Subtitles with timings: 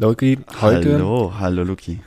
[0.00, 0.92] Loki, heute.
[0.94, 1.98] Hallo, hallo Luki.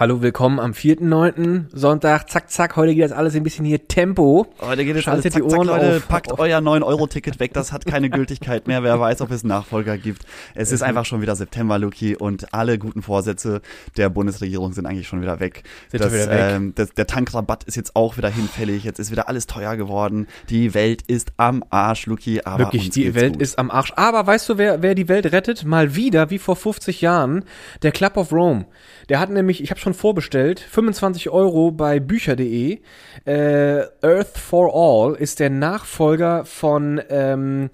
[0.00, 1.64] Hallo, willkommen am 4.9.
[1.72, 2.30] Sonntag.
[2.30, 2.76] Zack, zack.
[2.76, 4.46] Heute geht das alles ein bisschen hier Tempo.
[4.60, 6.06] Heute geht es Schaltet alles zack, die zack, Ohren Leute, auf.
[6.06, 6.38] packt Auf.
[6.38, 8.84] euer 9-Euro-Ticket weg, das hat keine Gültigkeit mehr.
[8.84, 10.22] Wer weiß, ob es Nachfolger gibt.
[10.54, 13.60] Es ist einfach schon wieder September, Luki, und alle guten Vorsätze
[13.96, 15.64] der Bundesregierung sind eigentlich schon wieder weg.
[15.88, 16.38] Sind das, wieder weg.
[16.42, 20.28] Ähm, das, der Tankrabatt ist jetzt auch wieder hinfällig, jetzt ist wieder alles teuer geworden.
[20.48, 23.42] Die Welt ist am Arsch, Luki, aber Wirklich, die Welt gut.
[23.42, 23.92] ist am Arsch.
[23.96, 25.64] Aber weißt du, wer, wer die Welt rettet?
[25.64, 27.44] Mal wieder, wie vor 50 Jahren,
[27.82, 28.66] der Club of Rome.
[29.08, 32.80] Der hat nämlich, ich habe schon vorbestellt, 25 Euro bei bücher.de.
[33.24, 37.70] Äh, Earth for All ist der Nachfolger von ähm,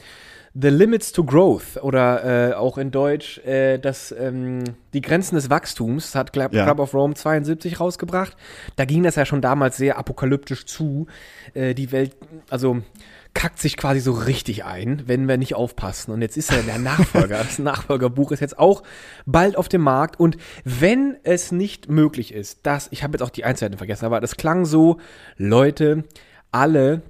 [0.57, 5.51] The Limits to Growth oder äh, auch in Deutsch äh, das, ähm, die Grenzen des
[5.51, 6.65] Wachstums hat Club, Ja.
[6.65, 8.37] Club of Rome 72 rausgebracht.
[8.77, 11.09] Da ging das ja schon damals sehr apokalyptisch zu.
[11.55, 12.17] Äh, die Welt,
[12.51, 12.83] also
[13.35, 16.13] kackt sich quasi so richtig ein, wenn wir nicht aufpassen.
[16.13, 18.83] Und jetzt ist ja der Nachfolger, das Nachfolgerbuch ist jetzt auch
[19.27, 20.19] bald auf dem Markt.
[20.19, 24.21] Und wenn es nicht möglich ist, dass, ich habe jetzt auch die Einzelheiten vergessen, aber
[24.21, 24.99] das klang so,
[25.37, 26.05] Leute,
[26.53, 27.03] alle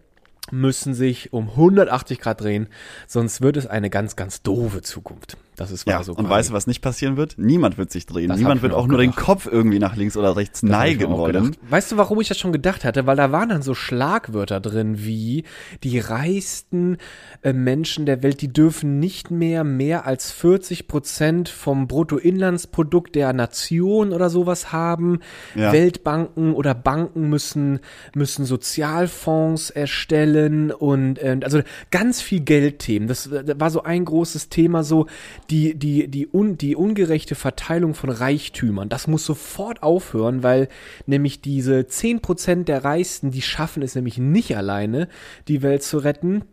[0.50, 2.68] müssen sich um 180 Grad drehen,
[3.06, 5.36] sonst wird es eine ganz, ganz doofe Zukunft.
[5.56, 6.14] Das ist Ja, so.
[6.14, 7.34] und weißt du, was nicht passieren wird?
[7.38, 8.28] Niemand wird sich drehen.
[8.28, 9.24] Das Niemand wird auch auch nur den gedacht.
[9.24, 11.32] Kopf irgendwie nach links oder rechts Das neigen wollen.
[11.32, 11.58] gedacht.
[11.70, 13.06] Weißt du, warum ich das schon gedacht hatte?
[13.06, 15.44] Weil da waren dann so Schlagwörter drin wie
[15.84, 16.96] die reichsten
[17.42, 23.32] äh, Menschen der Welt, die dürfen nicht mehr mehr als 40 Prozent vom Bruttoinlandsprodukt der
[23.32, 25.20] Nation oder sowas haben.
[25.54, 25.72] Ja.
[25.72, 27.80] Weltbanken oder Banken müssen,
[28.14, 33.08] müssen Sozialfonds erstellen und äh, also ganz viel Geldthemen.
[33.08, 35.06] Das äh, war so ein großes Thema, so
[35.50, 38.88] die, die, die, un, die ungerechte Verteilung von Reichtümern.
[38.88, 40.68] Das muss sofort aufhören, weil
[41.06, 45.08] nämlich diese 10% der Reichsten, die schaffen es nämlich nicht alleine,
[45.48, 46.44] die Welt zu retten.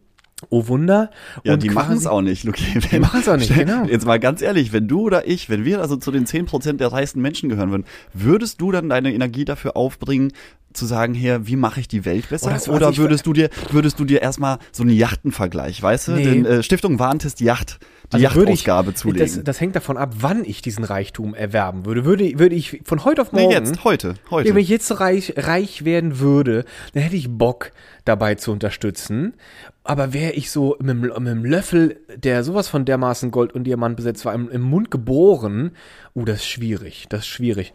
[0.49, 1.11] Oh Wunder.
[1.43, 2.79] Ja, Und die machen es auch nicht, Luki.
[2.91, 3.85] Die machen's auch nicht, genau.
[3.85, 6.91] Jetzt mal ganz ehrlich, wenn du oder ich, wenn wir also zu den 10% der
[6.91, 10.31] reichsten Menschen gehören würden, würdest du dann deine Energie dafür aufbringen,
[10.73, 12.57] zu sagen, hier, wie mache ich die Welt besser?
[12.67, 16.11] Oh, Oder also würdest du dir, würdest du dir erstmal so einen Yachtenvergleich, weißt du,
[16.13, 16.23] Nee.
[16.23, 17.79] den äh, Stiftung Warentest Yacht,
[18.13, 19.25] die Also würde ich- Yachtausgabe zulegen?
[19.27, 22.05] Das, das hängt davon ab, wann ich diesen Reichtum erwerben würde.
[22.05, 23.53] Würde, würde ich von heute auf nee, morgen.
[23.53, 24.49] jetzt, heute, heute.
[24.49, 27.71] Wenn ich jetzt reich, reich werden würde, dann hätte ich Bock
[28.05, 29.33] dabei zu unterstützen.
[29.83, 33.95] Aber wäre ich so mit, mit einem Löffel, der sowas von dermaßen Gold und Diamant
[33.95, 35.71] besetzt war, im, im Mund geboren,
[36.15, 37.73] uh, das ist schwierig, das ist schwierig.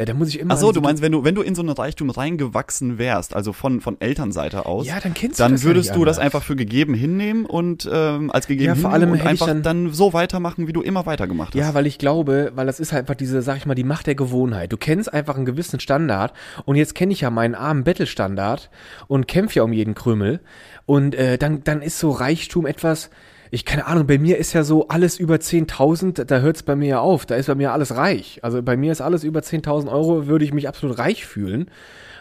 [0.00, 0.54] Äh, da muss ich immer.
[0.54, 3.52] Ach so, du meinst, wenn du, wenn du in so einen Reichtum reingewachsen wärst, also
[3.52, 6.20] von, von Elternseite aus, Ja, dann kennst du dann das ja würdest nicht du das
[6.20, 9.92] einfach für gegeben hinnehmen und ähm, als gegeben Ja, vor allem und einfach dann- dann,
[9.92, 11.58] so weitermachen, wie du immer weitergemacht hast.
[11.60, 14.06] Ja, weil ich glaube, weil das ist halt einfach diese, sag ich mal, die Macht
[14.06, 14.72] der Gewohnheit.
[14.72, 16.32] Du kennst einfach einen gewissen Standard
[16.64, 18.70] und jetzt kenne ich ja meinen armen Battle-Standard
[19.08, 20.38] und kämpfe ja um jeden Krümel
[20.86, 23.10] und äh, dann, dann ist so Reichtum etwas,
[23.50, 26.76] ich keine Ahnung, bei mir ist ja so alles über 10.000, da hört es bei
[26.76, 28.40] mir ja auf, da ist bei mir alles reich.
[28.42, 31.70] Also bei mir ist alles über 10.000 Euro, würde ich mich absolut reich fühlen.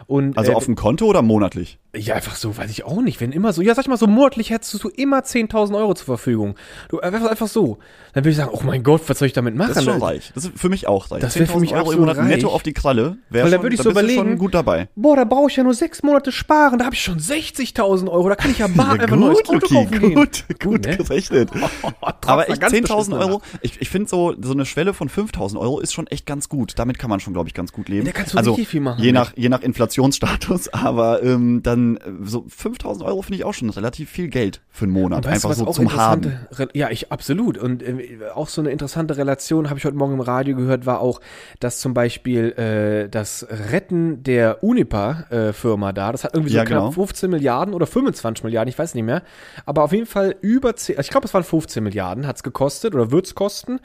[0.06, 1.80] Und, Also äh, auf dem Konto oder monatlich?
[1.98, 3.20] Ja, einfach so, weiß ich auch nicht.
[3.22, 6.06] Wenn immer so, ja, sag ich mal, so monatlich hättest du immer 10.000 Euro zur
[6.06, 6.56] Verfügung.
[6.90, 7.80] Du, einfach, einfach so.
[8.14, 9.70] Dann würde ich sagen, oh mein Gott, was soll ich damit machen?
[9.70, 10.32] Das ist schon reich.
[10.34, 11.22] Das ist für mich auch reich.
[11.22, 12.56] Das wär für 10.000 mich Euro im Monat netto reich.
[12.56, 13.18] auf die Kralle.
[13.30, 14.90] Wär Weil da schon, würde ich da so überlegen, schon gut dabei.
[14.96, 18.30] Boah, da brauche ich ja nur sechs Monate sparen, da habe ich schon 60.000 Euro,
[18.30, 20.16] da kann ich ja bar einfach ein neues Auto kaufen gehen.
[20.16, 20.98] gut, gut ne?
[20.98, 21.50] gerechnet.
[22.02, 25.10] Trotz Aber echt ganz 10.000 beschissenen Euro, ich, ich finde so, so eine Schwelle von
[25.10, 26.74] 5.000 Euro ist schon echt ganz gut.
[26.78, 28.06] Damit kann man schon, glaube ich, ganz gut leben.
[28.06, 29.16] Ja, da kannst du also, richtig viel machen Je mit.
[29.16, 33.70] nach, je nach Inflationsstatus, aber ähm, dann äh, so 5.000 Euro finde ich auch schon
[33.70, 35.20] relativ viel Geld für einen Monat.
[35.20, 36.34] Weißt du, Einfach was so zum Haben.
[36.74, 37.58] ja, ich absolut.
[37.58, 41.00] Und äh, auch so eine interessante Relation habe ich heute Morgen im Radio gehört, war
[41.00, 41.22] auch,
[41.62, 46.80] dass zum Beispiel äh, das Retten der Unipa-Firma da, das hat irgendwie so Ja, knapp
[46.80, 46.92] genau.
[46.92, 49.24] 15 Milliarden oder 25 Milliarden, ich weiß nicht mehr.
[49.66, 52.94] Aber auf jeden Fall über 10, also ich glaube, es waren 15 Milliarden, hat's gekostet
[52.94, 53.80] oder wird's kosten.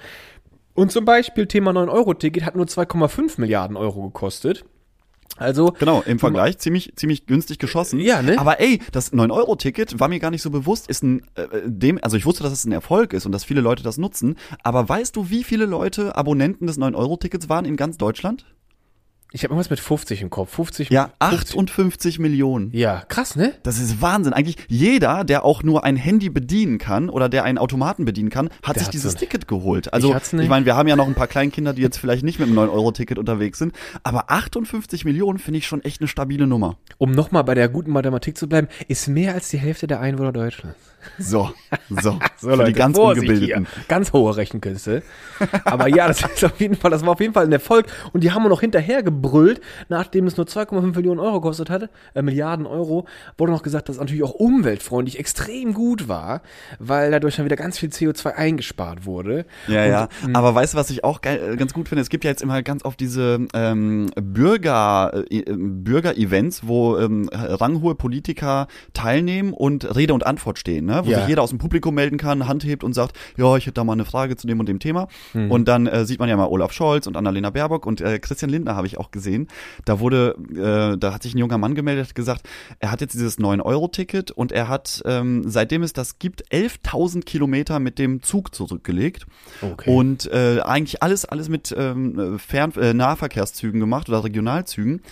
[0.75, 4.65] Und zum Beispiel Thema 9-Euro-Ticket hat nur 2,5 Milliarden Euro gekostet.
[5.37, 7.99] Also, Genau, im Vergleich ziemlich, ziemlich günstig geschossen.
[8.01, 8.39] Ja, ne?
[8.39, 12.17] Aber ey, das 9-Euro-Ticket war mir gar nicht so bewusst, ist ein, äh, dem, also
[12.17, 15.17] ich wusste, dass es ein Erfolg ist und dass viele Leute das nutzen, aber weißt
[15.17, 18.45] du, wie viele Leute Abonnenten des 9-Euro-Tickets waren in ganz Deutschland?
[19.33, 20.55] Ich habe irgendwas mit 50 im Kopf.
[20.55, 21.59] 50, Ja, 50.
[21.59, 22.71] 58 Millionen.
[22.73, 23.55] Ja, krass, ne?
[23.63, 24.33] Das ist Wahnsinn.
[24.33, 28.51] Eigentlich jeder, der auch nur ein Handy bedienen kann oder der einen Automaten bedienen kann,
[28.63, 29.21] hat Der sich dieses nicht.
[29.21, 29.93] Ticket geholt.
[29.93, 32.39] Also Ich ich meine, wir haben ja noch ein paar Kleinkinder, die jetzt vielleicht nicht
[32.39, 36.77] mit einem 9-Euro-Ticket unterwegs sind, aber 58 Millionen finde ich schon echt eine stabile Nummer.
[36.99, 40.33] Um nochmal bei der guten Mathematik zu bleiben, ist mehr als die Hälfte der Einwohner
[40.33, 40.79] Deutschlands.
[41.19, 41.51] So,
[41.89, 43.67] so, So, für Leute, die ganz Ungebildeten.
[43.67, 43.85] Hier.
[43.89, 45.03] Ganz hohe Rechenkünste.
[45.65, 47.87] Aber ja, das ist auf jeden Fall, das war auf jeden Fall ein Erfolg.
[48.13, 51.91] Und die haben wir noch hinterher gebrüllt, nachdem es nur 2,5 Millionen Euro gekostet hatte,
[52.15, 53.07] äh, Milliarden Euro,
[53.39, 56.43] wurde noch gesagt, dass es natürlich auch umweltfreundlich extrem gut war,
[56.79, 59.47] weil dadurch dann wieder ganz viel CO2 eingespart wurde.
[59.69, 60.09] Ja, Und, ja.
[60.35, 62.03] Aber weißt du, was ich auch geil, äh, ganz gut finde?
[62.03, 67.29] Es gibt ja jetzt immer ganz oft diese ähm, Bürger, äh, äh, Bürger-Events, wo ähm,
[67.33, 70.92] ranghohe Politiker teilnehmen und Rede und Antwort stehen, ne?
[71.05, 71.21] Wo Ja.
[71.21, 73.85] sich jeder aus dem Publikum melden kann, Hand hebt und sagt, ja, ich hätte da
[73.85, 75.09] mal eine Frage zu dem und dem Thema.
[75.33, 75.51] Hm.
[75.51, 78.51] Und dann äh, sieht man ja mal Olaf Scholz und Annalena Baerbock und äh, Christian
[78.51, 79.49] Lindner habe ich auch gesehen.
[79.85, 82.49] Da wurde, äh, da hat sich ein junger Mann gemeldet, hat gesagt,
[82.79, 87.79] er hat jetzt dieses 9-Euro-Ticket und er hat, ähm, seitdem es das gibt, 11.000 Kilometer
[87.79, 89.27] mit dem Zug zurückgelegt.
[89.61, 89.91] Okay.
[89.91, 95.03] Und äh, eigentlich alles, alles mit ähm, Fern äh, Nahverkehrszügen gemacht oder Regionalzügen.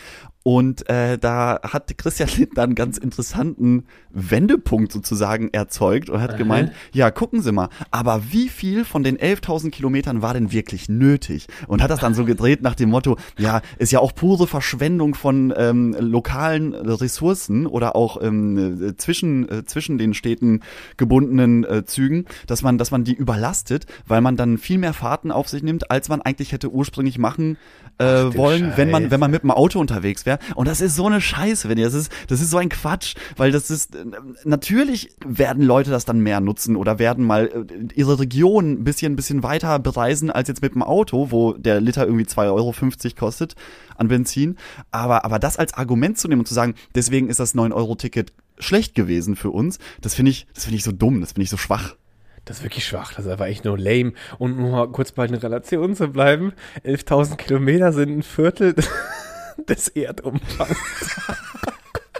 [0.42, 6.72] Und äh, da hat Christian Lindner einen ganz interessanten Wendepunkt sozusagen erzeugt und hat gemeint,
[6.92, 11.46] ja, gucken Sie mal, aber wie viel von den 11.000 Kilometern war denn wirklich nötig?
[11.66, 15.14] Und hat das dann so gedreht nach dem Motto, ja, ist ja auch pure Verschwendung
[15.14, 20.60] von ähm, lokalen Ressourcen oder auch ähm, äh, zwischen, äh, zwischen den Städten
[20.96, 25.32] gebundenen äh, Zügen, dass man, dass man die überlastet, weil man dann viel mehr Fahrten
[25.32, 27.58] auf sich nimmt, als man eigentlich hätte ursprünglich machen
[28.00, 29.10] äh, wollen, wenn man, Scheiße.
[29.10, 30.38] wenn man mit dem Auto unterwegs wäre.
[30.54, 33.14] Und das ist so eine Scheiße, wenn ihr, das ist, das ist so ein Quatsch,
[33.36, 34.04] weil das ist, äh,
[34.44, 39.12] natürlich werden Leute das dann mehr nutzen oder werden mal äh, ihre Region ein bisschen,
[39.12, 42.74] ein bisschen weiter bereisen als jetzt mit dem Auto, wo der Liter irgendwie 2,50 Euro
[43.18, 43.54] kostet
[43.96, 44.56] an Benzin.
[44.90, 48.94] Aber, aber das als Argument zu nehmen und zu sagen, deswegen ist das 9-Euro-Ticket schlecht
[48.94, 51.56] gewesen für uns, das finde ich, das finde ich so dumm, das finde ich so
[51.56, 51.96] schwach.
[52.44, 54.12] Das ist wirklich schwach, das ist einfach echt nur lame.
[54.38, 56.52] Und nur mal kurz bei einer Relation zu bleiben,
[56.84, 58.74] 11.000 Kilometer sind ein Viertel
[59.68, 60.76] des Erdumfangs.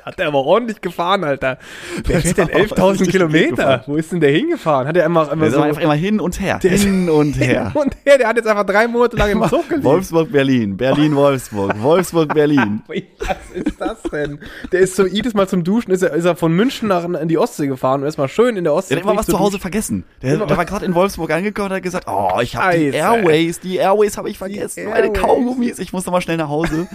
[0.04, 1.58] Hat er aber ordentlich gefahren, Alter.
[2.04, 3.84] Wer Der fährt denn ist aber 11.000 richtig Kilometer?
[3.86, 4.86] Wo ist denn der hingefahren?
[4.88, 5.60] Hat er einfach, Der immer ist so...
[5.62, 7.72] einfach immer hin und her, Der hin und her.
[7.74, 9.84] Und her, der hat jetzt einfach drei Monate lang im Zug gelebt.
[9.84, 12.82] Wolfsburg, Berlin, Berlin, Wolfsburg, Wolfsburg, Berlin.
[13.18, 14.38] Was ist das denn?
[14.72, 17.28] Der ist so jedes Mal zum Duschen, ist er, ist er von München nach in
[17.28, 18.94] die Ostsee gefahren und erstmal schön in der Ostsee.
[18.94, 19.60] Der hat immer was zu Hause duschen.
[19.62, 20.04] vergessen.
[20.22, 22.88] Der, der war gerade in Wolfsburg angekommen und hat gesagt, oh, ich habe die.
[22.90, 25.12] Airways, die Airways habe ich vergessen, meine.
[25.12, 26.88] Kaugummis, ich muss noch mal schnell nach Hause.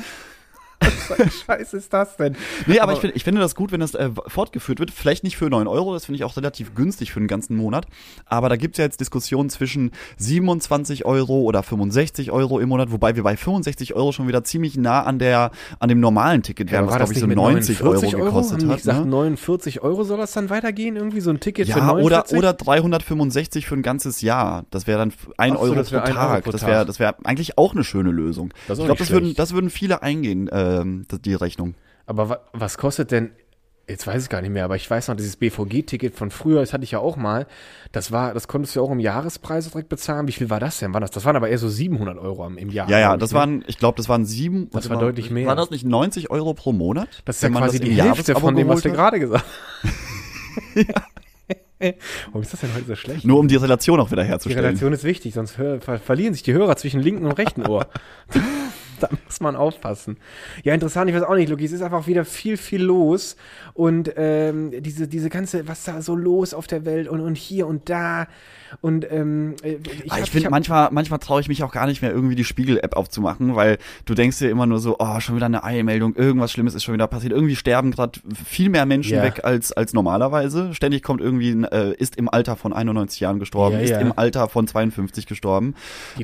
[1.08, 2.36] Was Scheiß ist das denn?
[2.68, 4.92] Nee, aber, ich, find, ich finde das gut, wenn das äh, fortgeführt wird.
[4.92, 7.86] Vielleicht nicht für 9 Euro, das finde ich auch relativ günstig für einen ganzen Monat.
[8.26, 13.16] Aber da gibt's ja jetzt Diskussionen zwischen 27 Euro oder 65 Euro im Monat, wobei
[13.16, 16.88] wir bei 65 Euro schon wieder ziemlich nah an der an dem normalen Ticket wären,
[16.88, 18.78] was glaube ich so 90 Euro, gekostet Haben hat.
[18.78, 19.12] gesagt, Ne?
[19.12, 20.96] 49 Euro soll das dann weitergehen?
[20.96, 22.38] Irgendwie so ein Ticket für Ja, 49?
[22.38, 24.66] oder, oder 365 für ein ganzes Jahr.
[24.72, 26.32] Das wäre dann 1 Ach so, Euro das pro wär ein Tag.
[26.32, 26.70] Euro pro das Tag.
[26.70, 28.54] wäre das wäre eigentlich auch eine schöne Lösung.
[28.68, 30.48] Das ich glaube, das würden, das würden viele eingehen,
[30.82, 31.76] ähm, die Rechnung.
[32.06, 33.32] Aber wa was kostet denn,
[33.88, 36.74] jetzt weiß ich gar nicht mehr, aber ich weiß noch, dieses BVG-Ticket von früher, das
[36.74, 37.48] hatte ich ja auch mal,
[37.92, 40.28] das war, das konntest du ja auch im Jahrespreis direkt bezahlen.
[40.28, 40.94] Wie viel war das denn?
[40.94, 42.90] War das, das waren aber eher so 700 Euro im Jahr.
[42.90, 43.38] Ja, ja, das ne?
[43.38, 44.70] waren, ich glaube, das waren sieben.
[44.72, 45.48] Das war mal, deutlich mehr.
[45.48, 47.24] Waren das nicht 90 Euro pro Monat?
[47.26, 49.46] Das ist ja quasi die Hälfte von dem, was du gerade gesagt
[49.84, 50.86] hast.
[52.28, 53.26] Warum ist das denn heute so schlecht?
[53.26, 54.66] Nur um die Relation auch wieder Die herzustellen.
[54.66, 57.88] Relation ist wichtig, sonst ver verlieren sich die Hörer zwischen linken und rechten Ohr.
[59.00, 60.18] da muss man aufpassen.
[60.64, 63.36] Ja, interessant, ich weiß auch nicht, Luki, es ist einfach wieder viel, viel los
[63.74, 67.68] und ähm, diese, diese ganze, was da so los auf der Welt und, und hier
[67.68, 68.28] und da
[68.82, 72.02] und ähm, äh, Ich, hab- ich finde, manchmal, manchmal traue ich mich auch gar nicht
[72.02, 75.46] mehr, irgendwie die Spiegel-App aufzumachen, weil du denkst dir immer nur so, oh, schon wieder
[75.46, 77.32] eine Eilmeldung, irgendwas Schlimmes ist schon wieder passiert.
[77.32, 79.24] Irgendwie sterben gerade viel mehr Menschen Ja.
[79.24, 80.74] weg als, als normalerweise.
[80.74, 84.00] Ständig kommt irgendwie, ein, äh, ist im Alter von 91 Jahren gestorben, Ja, ist ja.
[84.00, 85.76] im Alter von 52 gestorben.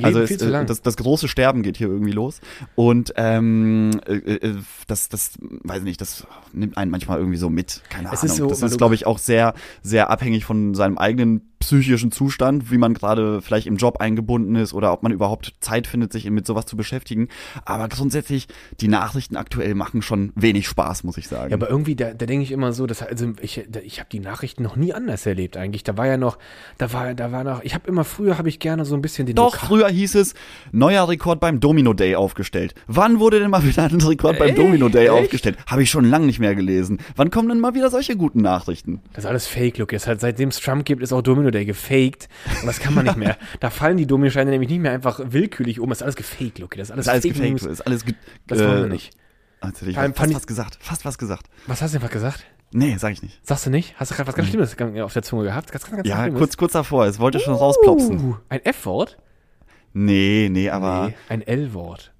[0.01, 0.65] Also zu äh, lang.
[0.65, 2.41] Das, das große Sterben geht hier irgendwie los.
[2.75, 4.55] Und ähm, äh, äh,
[4.87, 7.81] das, das, weiß ich nicht, das nimmt einen manchmal irgendwie so mit.
[7.89, 8.25] Keine Es Ahnung.
[8.25, 12.71] ist so, das ist, glaube ich, auch sehr, sehr abhängig von seinem eigenen psychischen Zustand,
[12.71, 16.29] wie man gerade vielleicht im Job eingebunden ist oder ob man überhaupt Zeit findet, sich
[16.29, 17.29] mit sowas zu beschäftigen.
[17.63, 18.47] Aber grundsätzlich,
[18.81, 21.51] die Nachrichten aktuell machen schon wenig Spaß, muss ich sagen.
[21.51, 24.09] Ja, aber irgendwie, da, da denke ich immer so, dass also ich, da, ich habe
[24.11, 25.83] die Nachrichten noch nie anders erlebt eigentlich.
[25.83, 26.37] Da war ja noch,
[26.77, 29.25] da war, da war noch, ich habe immer früher habe ich gerne so ein bisschen
[29.25, 30.33] den Doch, Lokal- früher hieß es,
[30.71, 32.73] neuer Rekord beim Domino Day aufgestellt.
[32.87, 34.57] Wann wurde denn mal wieder ein Rekord beim Echt?
[34.57, 35.11] Domino Day Echt?
[35.11, 35.57] aufgestellt?
[35.67, 36.97] Habe ich schon lange nicht mehr gelesen.
[37.15, 38.99] Wann kommen denn mal wieder solche guten Nachrichten?
[39.13, 39.91] Das ist alles Fake, Look.
[39.93, 42.29] Jetzt halt, seitdem es Trump gibt, ist auch Domino Day gefaked.
[42.61, 43.37] Und das kann man nicht mehr.
[43.59, 45.89] Da fallen die Dominosteine nämlich nicht mehr einfach willkürlich um.
[45.89, 46.75] Das ist alles gefaked, Look.
[46.75, 47.71] Das ist alles, Das ist alles Fake gefaked, News.
[47.71, 48.15] ist alles ge
[48.47, 49.13] Das äh, wollen wir nicht.
[49.61, 50.77] Hätte ich fast was gesagt.
[50.81, 51.47] Fast was gesagt.
[51.67, 52.45] Was hast du denn was gesagt?
[52.73, 53.45] Nee, sag ich nicht.
[53.45, 53.99] Sagst du nicht?
[53.99, 55.71] Hast du gerade was ganz Schlimmes auf der Zunge gehabt?
[55.71, 57.05] Ganz, ganz, ganz Ja, kurz, kurz davor.
[57.05, 58.19] Es wollte schon rausplopsen.
[58.29, 59.17] Uh, ein F-Wort?
[59.93, 62.13] Nee, nee, aber Nee, ein L-Wort.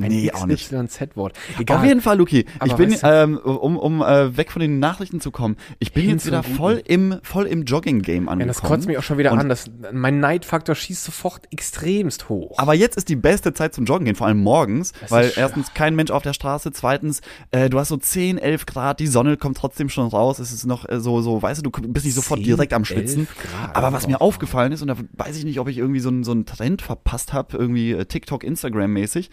[0.00, 0.70] Ein Nee, auch nicht.
[0.70, 1.32] XYZ-Wort.
[1.54, 1.86] Auf Egal.
[1.86, 2.46] jeden Fall, Luki.
[2.64, 5.92] Ich bin, weißt du- ähm, um, um äh, weg von den Nachrichten zu kommen, ich
[5.92, 8.40] bin jetzt wieder voll im, voll im Jogging-Game angekommen.
[8.40, 9.48] Ja, das kotzt mich auch schon wieder Und- an.
[9.48, 12.58] Das, mein Neidfaktor schießt sofort extremst hoch.
[12.58, 15.74] Aber jetzt ist die beste Zeit zum Joggen gehen, vor allem morgens, Das weil erstens
[15.74, 17.20] kein Mensch auf der Straße, zweitens,
[17.50, 20.64] äh, du hast so 10, 11 Grad, die Sonne kommt trotzdem schon raus, es ist
[20.66, 23.28] noch äh, so, so, weißt du, du bist nicht sofort 10, direkt am 11 Schwitzen.
[23.42, 23.76] Grad.
[23.76, 26.24] Aber was mir aufgefallen ist, und da weiß ich nicht, ob ich irgendwie so einen,
[26.24, 29.30] so einen Trend verpasst habe, irgendwie äh, TikTok, Instagram-mäßig,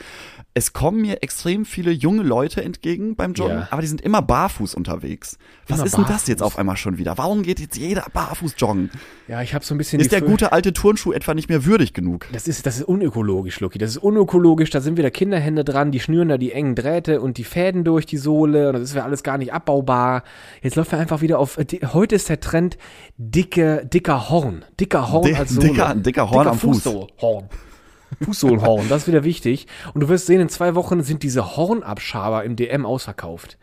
[0.60, 3.68] es kommen mir extrem viele junge Leute entgegen beim Joggen, Ja.
[3.72, 5.38] aber die sind immer barfuß unterwegs.
[5.70, 6.54] Was Immer ist denn das jetzt barfuß?
[6.54, 7.18] auf einmal schon wieder?
[7.18, 8.90] Warum geht jetzt jeder barfuß joggen?
[9.30, 11.64] Ja, ich habe so ein bisschen Ist die der gute alte Turnschuh etwa nicht mehr
[11.64, 12.26] würdig genug?
[12.34, 13.78] Das ist, das ist unökologisch, Lucky.
[13.78, 14.70] Das ist unökologisch.
[14.70, 18.06] Da sind wieder Kinderhände dran, die schnüren da die engen Drähte und die Fäden durch
[18.06, 18.68] die Sohle.
[18.68, 20.24] Und das ist ja alles gar nicht abbaubar.
[20.62, 21.58] Jetzt läuft er einfach wieder auf.
[21.58, 22.78] äh, di- Heute ist der Trend
[23.18, 24.66] dicke, dicker Horn.
[24.78, 25.68] Dicker Horn Di- als Sohle.
[25.70, 26.82] dicker- dicker Horn am Fuß.
[26.84, 27.46] Fußsohlhorn.
[28.22, 29.68] Fußsohlenhorn, das ist wieder wichtig.
[29.94, 33.58] Und du wirst sehen, in zwei Wochen sind diese Hornabschaber im DM ausverkauft.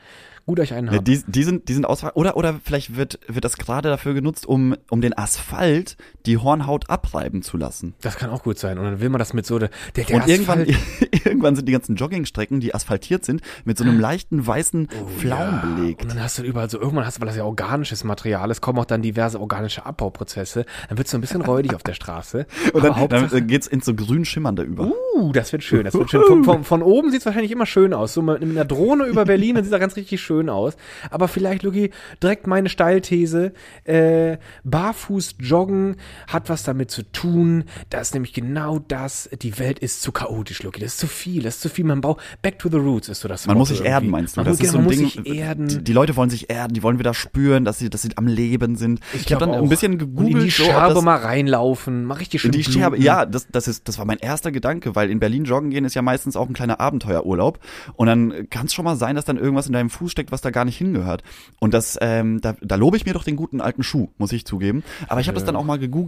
[0.47, 1.05] Gut euch einen Ja, haben.
[1.05, 4.47] die, die sind, die sind aus, oder, oder vielleicht wird, wird das gerade dafür genutzt,
[4.47, 5.97] um, um den Asphalt
[6.27, 7.95] die Hornhaut abreiben zu lassen.
[8.01, 8.79] Das kann auch gut sein.
[8.79, 10.77] Und dann will man das mit so der, der, Und irgendwann, Asphalt-
[11.25, 15.61] irgendwann sind die ganzen Joggingstrecken, die asphaltiert sind, mit so einem leichten weißen Flaum Ja,
[15.63, 16.11] Und belegt.
[16.11, 18.79] dann hast du überall so, irgendwann hast du, weil das ja organisches Material ist, kommen
[18.79, 20.67] auch dann diverse organische Abbauprozesse.
[20.89, 22.47] Dann wird es so ein bisschen räudig auf der Straße.
[22.73, 24.91] Und dann, Hauptsache, dann geht's ins so grün schimmernde über.
[25.15, 26.23] uh, das wird schön, das wird schön.
[26.27, 28.15] Von, von, von oben sieht es wahrscheinlich immer schön aus.
[28.15, 30.77] So mit einer Drohne über Berlin, dann sieht das ganz richtig schön aus.
[31.11, 31.91] Aber vielleicht, Luki,
[32.23, 33.53] direkt meine Steilthese,
[33.85, 35.97] äh, barfuß joggen
[36.29, 37.65] hat was damit zu tun.
[37.91, 40.81] Das ist nämlich genau das, die Welt ist zu chaotisch, Luki.
[40.81, 41.85] Das ist zu viel, das ist zu viel.
[41.85, 44.11] Man braucht, back to the roots ist so das Man muss Motto sich erden, irgendwie.
[44.13, 44.41] meinst du?
[44.41, 45.05] Man, Das muss, ist so genau, ein man Ding.
[45.05, 45.69] muss sich erden.
[45.69, 48.27] Die, die Leute wollen sich erden, die wollen wieder spüren, dass sie, dass sie am
[48.27, 49.01] Leben sind.
[49.15, 49.65] Ich, glaub habe dann auch.
[49.65, 52.65] ein bisschen Und gegoogelt, in die so, Scherbe mal reinlaufen, mal richtig schön In die
[52.65, 55.85] Scherbe, ja, das, das, ist, das war mein erster Gedanke, weil in Berlin joggen gehen
[55.85, 57.59] ist ja meistens auch ein kleiner Abenteuerurlaub.
[57.95, 60.41] Und dann kann es schon mal sein, dass dann irgendwas in deinem Fuß steckt, was
[60.41, 61.23] da gar nicht hingehört.
[61.61, 64.45] Und das, ähm, da, da lobe ich mir doch den guten alten Schuh, muss ich
[64.45, 64.83] zugeben.
[65.09, 66.06] Aber ich habe das dann auch mal gegoogelt,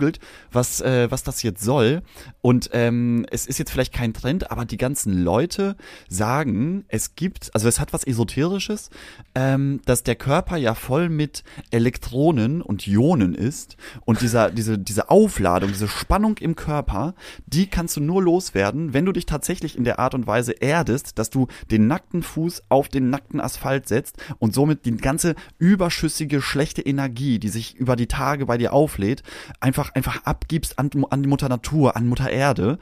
[0.52, 2.02] was, äh, was das jetzt soll.
[2.40, 5.76] Und ähm, es ist jetzt vielleicht kein Trend, aber die ganzen Leute
[6.08, 8.90] sagen, es gibt, also es hat was Esoterisches,
[9.34, 13.76] ähm, dass der Körper ja voll mit Elektronen und Ionen ist.
[14.04, 17.14] Und dieser, diese, diese Aufladung, diese Spannung im Körper,
[17.46, 21.18] die kannst du nur loswerden, wenn du dich tatsächlich in der Art und Weise erdest,
[21.18, 26.40] dass du den nackten Fuß auf den nackten Asphalt setzt und somit die ganze überschüssige,
[26.40, 29.22] schlechte Energie, die sich über die Tage bei dir auflädt,
[29.60, 32.78] einfach, einfach abgibst an, an die Mutter Natur, an Mutter Erde.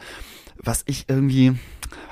[0.63, 1.53] Was ich irgendwie,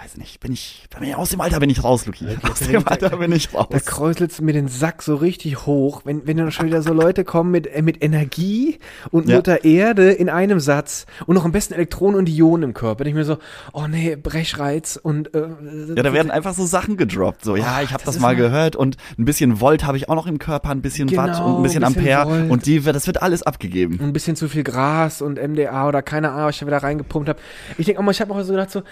[0.02, 2.26] weiß nicht, bin ich, bin ich aus dem Alter bin ich raus, Luki.
[2.48, 3.66] Aus dem Alter bin ich raus.
[3.70, 7.24] Da kräuselt's mir den Sack so richtig hoch, wenn, wenn dann schon wieder so Leute
[7.24, 8.78] kommen mit, äh, mit Energie
[9.10, 9.36] und Ja.
[9.36, 12.98] Mutter Erde in einem Satz und noch am besten Elektronen und Ionen im Körper.
[12.98, 13.38] Da denk ich mir so,
[13.72, 15.48] oh nee, Brechreiz und äh,
[15.96, 17.44] Ja, da werden einfach so Sachen gedroppt.
[17.44, 20.14] So, ja, ich habe das das, mal gehört und ein bisschen Volt habe ich auch
[20.14, 22.50] noch im Körper, ein bisschen Watt Genau, und ein bisschen, ein bisschen Ampere Volt.
[22.50, 23.98] und die, das wird alles abgegeben.
[24.00, 27.28] ein bisschen zu viel Gras und MDA oder keine Ahnung, was ich da wieder reingepumpt
[27.28, 27.38] habe.
[27.78, 28.82] Ich denke auch mal, ich habe auch so gedacht, so,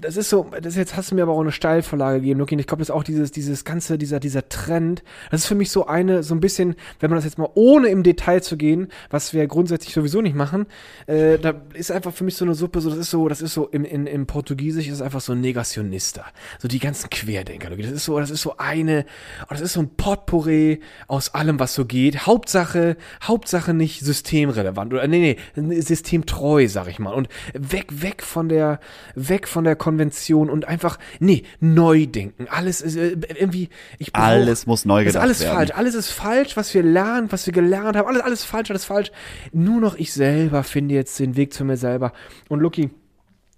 [0.00, 2.66] das ist so, das jetzt hast du mir aber auch eine Steilvorlage gegeben, und Ich
[2.66, 5.02] glaube, das ist auch dieses, dieses ganze, dieser, dieser Trend.
[5.30, 7.88] Das ist für mich so eine, so ein bisschen, wenn man das jetzt mal ohne
[7.88, 10.66] im Detail zu gehen, was wir grundsätzlich sowieso nicht machen,
[11.06, 13.54] äh, da ist einfach für mich so eine Suppe, so, das ist so, das ist
[13.54, 16.24] so, im, in, im Portugiesisch ist es einfach so ein Negationista.
[16.58, 17.82] So die ganzen Querdenker, Luki.
[17.82, 19.04] Das ist so, das ist so eine,
[19.42, 22.26] oh, das ist so ein Potpourri aus allem, was so geht.
[22.26, 27.12] Hauptsache, Hauptsache nicht systemrelevant oder nee, nee, systemtreu, sag ich mal.
[27.12, 28.80] Und weg, weg von der,
[29.14, 32.46] weg von der Konvention und einfach, nee, neu denken.
[32.48, 35.54] Alles ist äh, irgendwie, ich brauch, Alles muss neu ist gedacht alles werden.
[35.54, 35.70] falsch.
[35.74, 38.08] Alles ist falsch, was wir lernen, was wir gelernt haben.
[38.08, 39.12] Alles, alles falsch, alles falsch.
[39.52, 42.12] Nur noch ich selber finde jetzt den Weg zu mir selber.
[42.48, 42.90] Und Lucky,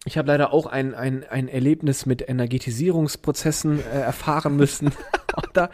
[0.04, 4.87] ich habe leider auch ein, ein, ein Erlebnis mit Energetisierungsprozessen äh, erfahren müssen.
[5.35, 5.71] Und da,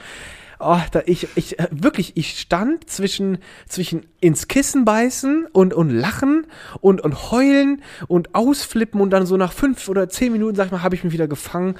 [0.62, 3.38] oh, da ich, ich äh, wirklich, ich stand zwischen,
[3.68, 6.46] zwischen ins Kissen beißen und, und lachen
[6.80, 10.72] und, und heulen und ausflippen und dann so nach fünf oder zehn Minuten, sag ich
[10.72, 11.76] mal, habe ich mich wieder gefangen.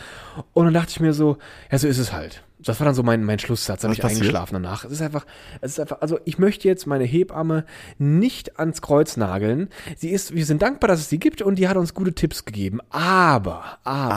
[0.53, 1.39] Und dann dachte ich mir so,
[1.71, 2.43] ja, so ist es halt.
[2.65, 4.21] Das war dann so mein, mein Schlusssatz, Was ich passiert?
[4.23, 4.85] eingeschlafen danach.
[4.85, 5.27] Es ist einfach,
[5.61, 7.65] es ist einfach, also ich möchte jetzt meine Hebamme
[7.99, 9.69] nicht ans Kreuz nageln.
[9.97, 12.45] Sie ist, wir sind dankbar, dass es sie gibt und die hat uns gute Tipps
[12.45, 12.81] gegeben.
[12.91, 14.15] Aber, aber,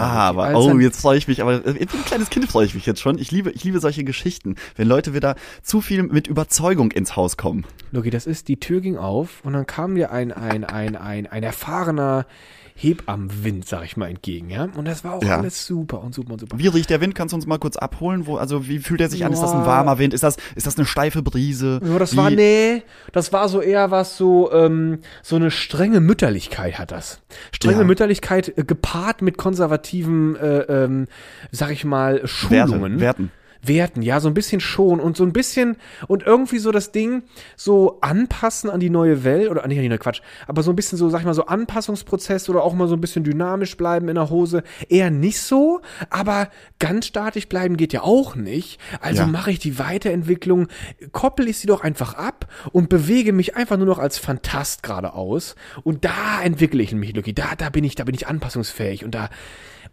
[0.47, 2.75] Aber, oh, dann- jetzt freue ich mich, aber äh, wie ein kleines Kind freue ich
[2.75, 3.17] mich jetzt schon.
[3.17, 7.37] Ich liebe, ich liebe solche Geschichten, wenn Leute wieder zu viel mit Überzeugung ins Haus
[7.37, 7.65] kommen.
[7.91, 11.27] Logi, das ist, die Tür ging auf und dann kam mir ein, ein, ein, ein,
[11.27, 12.25] ein erfahrener
[12.77, 14.67] Hebammenwind, sag ich mal, entgegen, ja.
[14.75, 15.37] Und das war auch Ja.
[15.37, 16.59] alles super und super und super.
[16.59, 17.15] Wie riecht der Wind?
[17.15, 18.27] Kannst du uns mal kurz abholen?
[18.27, 19.31] Wo, also wie fühlt er sich an?
[19.31, 19.65] Ist das ein Ja.
[19.65, 20.13] warmer Wind?
[20.13, 21.79] Ist das, ist das eine steife Brise?
[21.83, 26.01] Ja, das Wie- war, nee, das war so eher was so, ähm, so eine strenge
[26.01, 27.21] Mütterlichkeit hat das.
[27.53, 27.83] Strenge Ja.
[27.85, 31.07] Mütterlichkeit äh, gepaart mit konservativen, äh, ähm,
[31.51, 32.99] sag ich mal, Schulungen.
[32.99, 33.31] Werte, Werten.
[33.67, 37.23] Werten, ja, so ein bisschen schon und so ein bisschen und irgendwie so das Ding
[37.55, 40.75] so anpassen an die neue Welt oder nicht an die neue Quatsch, aber so ein
[40.75, 44.07] bisschen so, sag ich mal, so Anpassungsprozess oder auch mal so ein bisschen dynamisch bleiben
[44.09, 44.63] in der Hose.
[44.89, 48.79] Eher nicht so, aber ganz statisch bleiben geht ja auch nicht.
[49.01, 49.27] Also Ja.
[49.27, 50.67] mache ich die Weiterentwicklung,
[51.11, 55.55] koppel ich sie doch einfach ab und bewege mich einfach nur noch als Fantast geradeaus
[55.83, 57.33] und da entwickle ich mich, Lucky.
[57.33, 59.29] Da, da bin ich, da bin ich anpassungsfähig und da,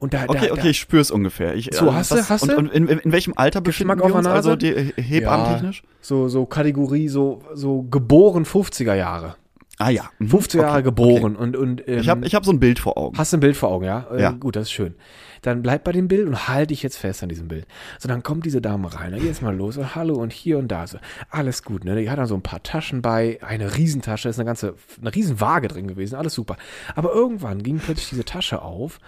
[0.02, 1.54] und da, Okay, da, okay, ich spür's ungefähr.
[1.54, 2.56] Ich, So, äh, hast du- hast und, du?
[2.59, 4.26] und in, in welchem Alter befinden wir uns?
[4.26, 5.82] Also die, äh, hebammentechnisch?
[6.00, 9.37] So, so Kategorie, so, so geboren 50er Jahre.
[9.78, 10.04] Ah ja.
[10.18, 10.26] Mhm.
[10.28, 12.99] 50er Jahre Okay, geboren und, und ähm, Ich habe ich hab so ein Bild vor
[12.99, 13.16] Augen.
[13.16, 14.06] Hast du ein Bild vor Augen, ja?
[14.14, 14.30] Äh, Ja.
[14.32, 14.94] Gut, das ist schön.
[15.42, 17.66] Dann bleib bei dem Bild und halte dich jetzt fest an diesem Bild.
[17.99, 20.68] So, dann kommt diese Dame rein, dann geht's mal los und hallo und hier und
[20.68, 20.87] da.
[20.87, 20.99] So,
[21.30, 21.96] alles gut, ne?
[21.96, 25.68] Die hat dann so ein paar Taschen bei, eine Riesentasche, ist eine ganze, eine Riesenwaage
[25.68, 26.56] drin gewesen, alles super.
[26.94, 28.99] Aber irgendwann ging plötzlich diese Tasche auf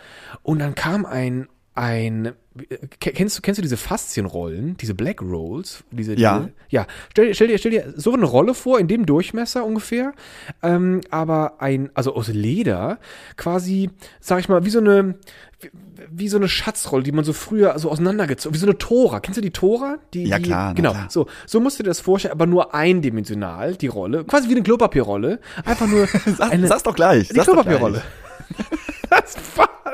[0.42, 2.32] und dann kam ein, ein,
[3.00, 5.82] Ke- Kennst du, kennst du diese Faszienrollen, diese Black Rolls?
[5.90, 6.38] Diese, Ja.
[6.38, 6.86] Diese, ja.
[7.10, 10.12] Stell, dir- stell, dir, stell dir so eine Rolle vor, in dem Durchmesser ungefähr,
[10.62, 12.98] ähm, aber ein, also aus Leder,
[13.36, 13.90] quasi,
[14.20, 15.16] sag ich mal, wie so eine,
[15.60, 15.70] wie,
[16.10, 19.18] wie so eine Schatzrolle, die man so früher so auseinandergezogen, wie so eine Tora.
[19.18, 19.98] Kennst du die Tora?
[20.12, 21.06] Die, Ja, die, klar, na Genau, klar.
[21.10, 24.62] so, so musst du dir das vorstellen, aber nur eindimensional, die Rolle, quasi wie eine
[24.62, 27.28] Klopapierrolle, einfach nur Sag, eine, sag's doch gleich.
[27.30, 28.02] die Klopapierrolle.
[28.48, 28.66] gleich.
[29.10, 29.36] Das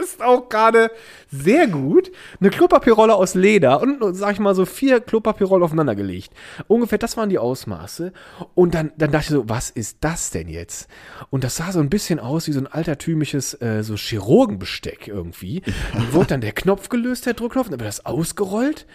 [0.01, 0.91] passt auch gerade
[1.31, 2.11] sehr gut.
[2.41, 6.33] Eine Klopapierrolle aus Leder und, sag ich mal, so vier Klopapierrollen aufeinander gelegt.
[6.69, 8.13] Ungefähr, das waren die Ausmaße.
[8.55, 10.89] Und dann, dann dachte ich so, was ist das denn jetzt?
[11.31, 15.63] Und das sah so ein bisschen aus wie so ein altertümliches, äh, so Chirurgenbesteck irgendwie.
[15.95, 18.87] Und wurde dann der Knopf gelöst, der Druckknopf, und dann wird das ausgerollt.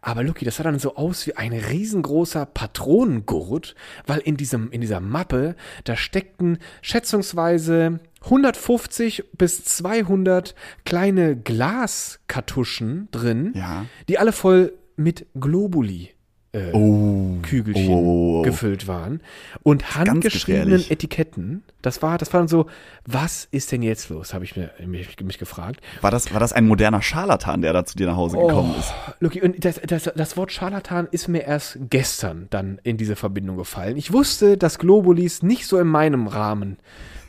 [0.00, 3.74] Aber Lucky, das sah dann so aus wie ein riesengroßer Patronengurt,
[4.06, 10.54] weil in diesem, in dieser Mappe, da steckten schätzungsweise 150 bis 200
[10.84, 13.86] kleine Glaskartuschen drin, Ja.
[14.08, 16.10] die alle voll mit Globuli
[16.56, 17.36] äh, Oh.
[17.42, 18.42] Kügelchen Oh, oh, oh.
[18.42, 19.20] gefüllt waren
[19.62, 20.84] und handgeschriebenen.
[20.88, 21.62] Etiketten.
[21.82, 22.66] Das war, das war dann so,
[23.04, 24.34] was ist denn jetzt los?
[24.34, 25.80] Habe ich mir, mich, mich gefragt.
[26.00, 28.92] War das, war das ein moderner Scharlatan, der da zu dir nach Hause gekommen ist?
[29.20, 33.56] Lucky, und das, das, das Wort Scharlatan ist mir erst gestern dann in diese Verbindung
[33.56, 33.96] gefallen.
[33.96, 36.78] Ich wusste, dass Globulis nicht so in meinem Rahmen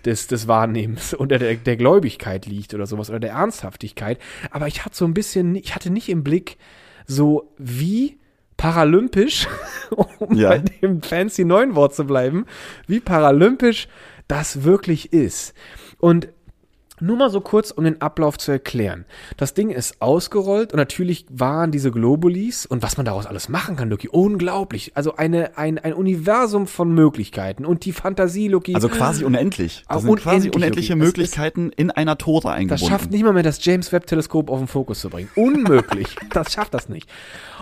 [0.05, 4.17] des, des Wahrnehmens oder der, der Gläubigkeit liegt oder sowas oder der Ernsthaftigkeit.
[4.51, 6.57] Aber ich hatte so ein bisschen, ich hatte nicht im Blick,
[7.05, 8.17] so wie
[8.57, 9.47] paralympisch,
[10.19, 10.49] um Ja.
[10.49, 12.45] bei dem fancy neuen Wort zu bleiben,
[12.87, 13.87] wie paralympisch
[14.27, 15.53] das wirklich ist.
[15.99, 16.27] Und
[16.99, 19.05] nur mal so kurz, um den Ablauf zu erklären.
[19.37, 23.75] Das Ding ist ausgerollt und natürlich waren diese Globulis und was man daraus alles machen
[23.75, 24.91] kann, Lucky, unglaublich.
[24.95, 28.73] Also eine, ein, ein Universum von Möglichkeiten und die Fantasie, Lucky.
[28.75, 29.83] Also quasi unendlich.
[29.87, 30.99] Ah, Das sind quasi unendlich, unendliche Luki.
[30.99, 32.87] Das Möglichkeiten in einer das eingebunden.
[32.87, 35.29] schafft nicht mal mehr das James Webb Teleskop auf den Fokus zu bringen.
[35.35, 36.15] Unmöglich.
[36.33, 37.09] das schafft das nicht.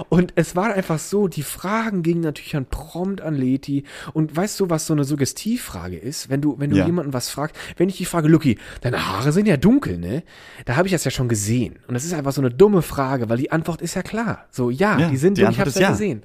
[0.09, 3.83] Und es war einfach so, die Fragen gingen natürlich dann prompt an Leti.
[4.13, 6.29] Und weißt du, was so eine Suggestivfrage ist?
[6.29, 6.85] Wenn du, wenn du Ja.
[6.85, 10.23] jemanden was fragst, wenn ich die frage, Lucky, deine Haare sind ja dunkel, ne?
[10.65, 11.79] Da habe ich das ja schon gesehen.
[11.87, 14.45] Und das ist einfach so eine dumme Frage, weil die Antwort ist ja klar.
[14.51, 16.23] So, ja, Ja, die sind die dumm, ich hab's ist ja gesehen.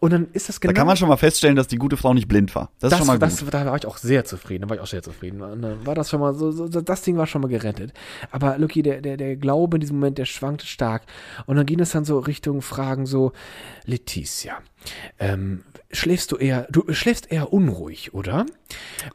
[0.00, 2.12] Und dann ist das da genau kann man schon mal feststellen, dass die gute Frau
[2.12, 2.70] nicht blind war.
[2.80, 3.22] Das, das, ist schon mal gut.
[3.22, 4.62] das, da war ich auch sehr zufrieden.
[4.62, 5.38] Da war ich auch sehr zufrieden.
[5.38, 7.92] Dann war das schon mal so, so, das Ding war schon mal gerettet.
[8.30, 11.02] Aber Lucky, der, der, der Glaube in diesem Moment, der schwankte stark.
[11.46, 13.32] Und dann ging es dann so Richtung Fragen so,
[13.84, 14.58] Leticia,
[15.18, 15.62] ähm,
[15.96, 18.46] schläfst du eher, du schläfst eher unruhig, oder?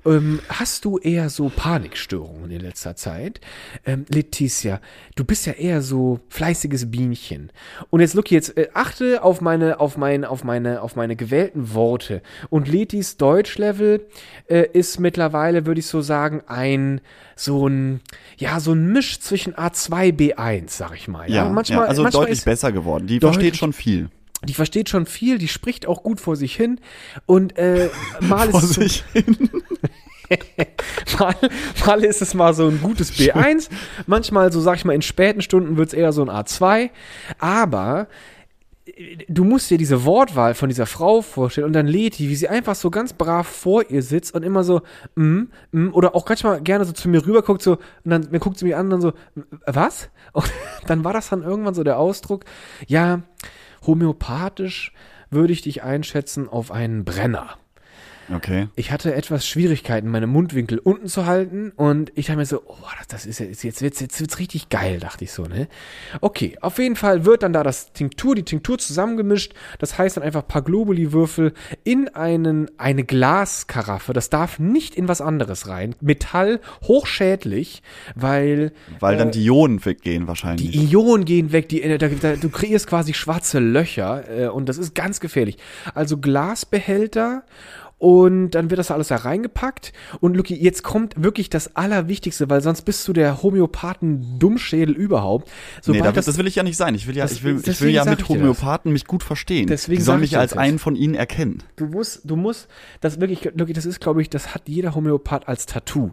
[0.05, 3.41] Ähm, hast du eher so Panikstörungen in letzter Zeit?
[3.85, 4.81] Ähm, Leticia,
[5.15, 7.51] du bist ja eher so fleißiges Bienchen.
[7.89, 11.73] Und jetzt, Lucky, jetzt äh, achte auf meine, auf meine, auf meine, auf meine gewählten
[11.73, 12.21] Worte.
[12.49, 14.07] Und Letis Deutschlevel
[14.47, 17.01] äh, ist mittlerweile, würde ich so sagen, ein
[17.35, 18.01] so ein,
[18.37, 21.29] ja, so ein Misch zwischen A2, B1, sag ich mal.
[21.29, 23.07] ja, und manchmal, ja, also manchmal deutlich besser geworden.
[23.07, 24.09] Die versteht schon viel.
[24.47, 26.79] Die versteht schon viel, die spricht auch gut vor sich hin
[27.25, 27.89] und äh,
[28.21, 29.37] mal ist Vor es so, sich hin.
[31.19, 31.35] mal,
[31.85, 33.69] mal ist es mal so ein gutes B1,
[34.07, 36.89] manchmal, so sag ich mal, in späten Stunden wird es eher so ein A2,
[37.39, 38.07] aber
[38.85, 42.47] äh, du musst dir diese Wortwahl von dieser Frau vorstellen und dann Leti, wie sie
[42.47, 44.81] einfach so ganz brav vor ihr sitzt und immer so,
[45.15, 48.39] mm, mm, oder auch manchmal gerne so zu mir rüber guckt, so, und dann mir
[48.39, 50.09] guckt sie mich an und dann so, "M- was?
[50.33, 50.49] Und
[50.87, 52.45] dann war das dann irgendwann so der Ausdruck,
[52.87, 53.21] ja,
[53.85, 54.93] homöopathisch
[55.29, 57.57] würde ich dich einschätzen auf einen Brenner.
[58.33, 58.67] Okay.
[58.75, 62.75] Ich hatte etwas Schwierigkeiten, meine Mundwinkel unten zu halten und ich dachte mir so, oh,
[62.97, 65.67] das, das ist jetzt, jetzt wird's, jetzt wird's richtig geil, dachte ich so, ne?
[66.21, 69.53] Okay, auf jeden Fall wird dann da das Tinktur, die Tinktur zusammengemischt.
[69.79, 74.13] Das heißt dann einfach ein paar Globuli-Würfel in einen, eine Glaskaraffe.
[74.13, 75.95] Das darf nicht in was anderes rein.
[76.01, 77.81] Metall, hochschädlich,
[78.15, 80.71] weil Weil dann die Ionen weggehen wahrscheinlich.
[80.71, 84.77] die Ionen gehen weg, die, da, da, du kreierst quasi schwarze Löcher äh, und das
[84.77, 85.57] ist ganz gefährlich.
[85.93, 87.43] Also Glasbehälter
[88.01, 92.59] und dann wird das alles da reingepackt und Lucky, jetzt kommt wirklich das Allerwichtigste, weil
[92.61, 95.47] sonst bist du der Homöopathen-Dummschädel überhaupt.
[95.47, 96.95] nee, Sobald das, das, will ich ja nicht sein.
[96.95, 98.27] Ich will ja, Das- ich will, ich will ja mit.
[98.27, 99.67] Homöopathen mich gut verstehen.
[99.67, 101.61] Deswegen die sollen mich ich als einen von ihnen erkennen.
[101.75, 102.67] du musst, du musst,
[103.01, 106.11] das wirklich, Lucky, das ist, glaube ich, das hat jeder Homöopath als Tattoo.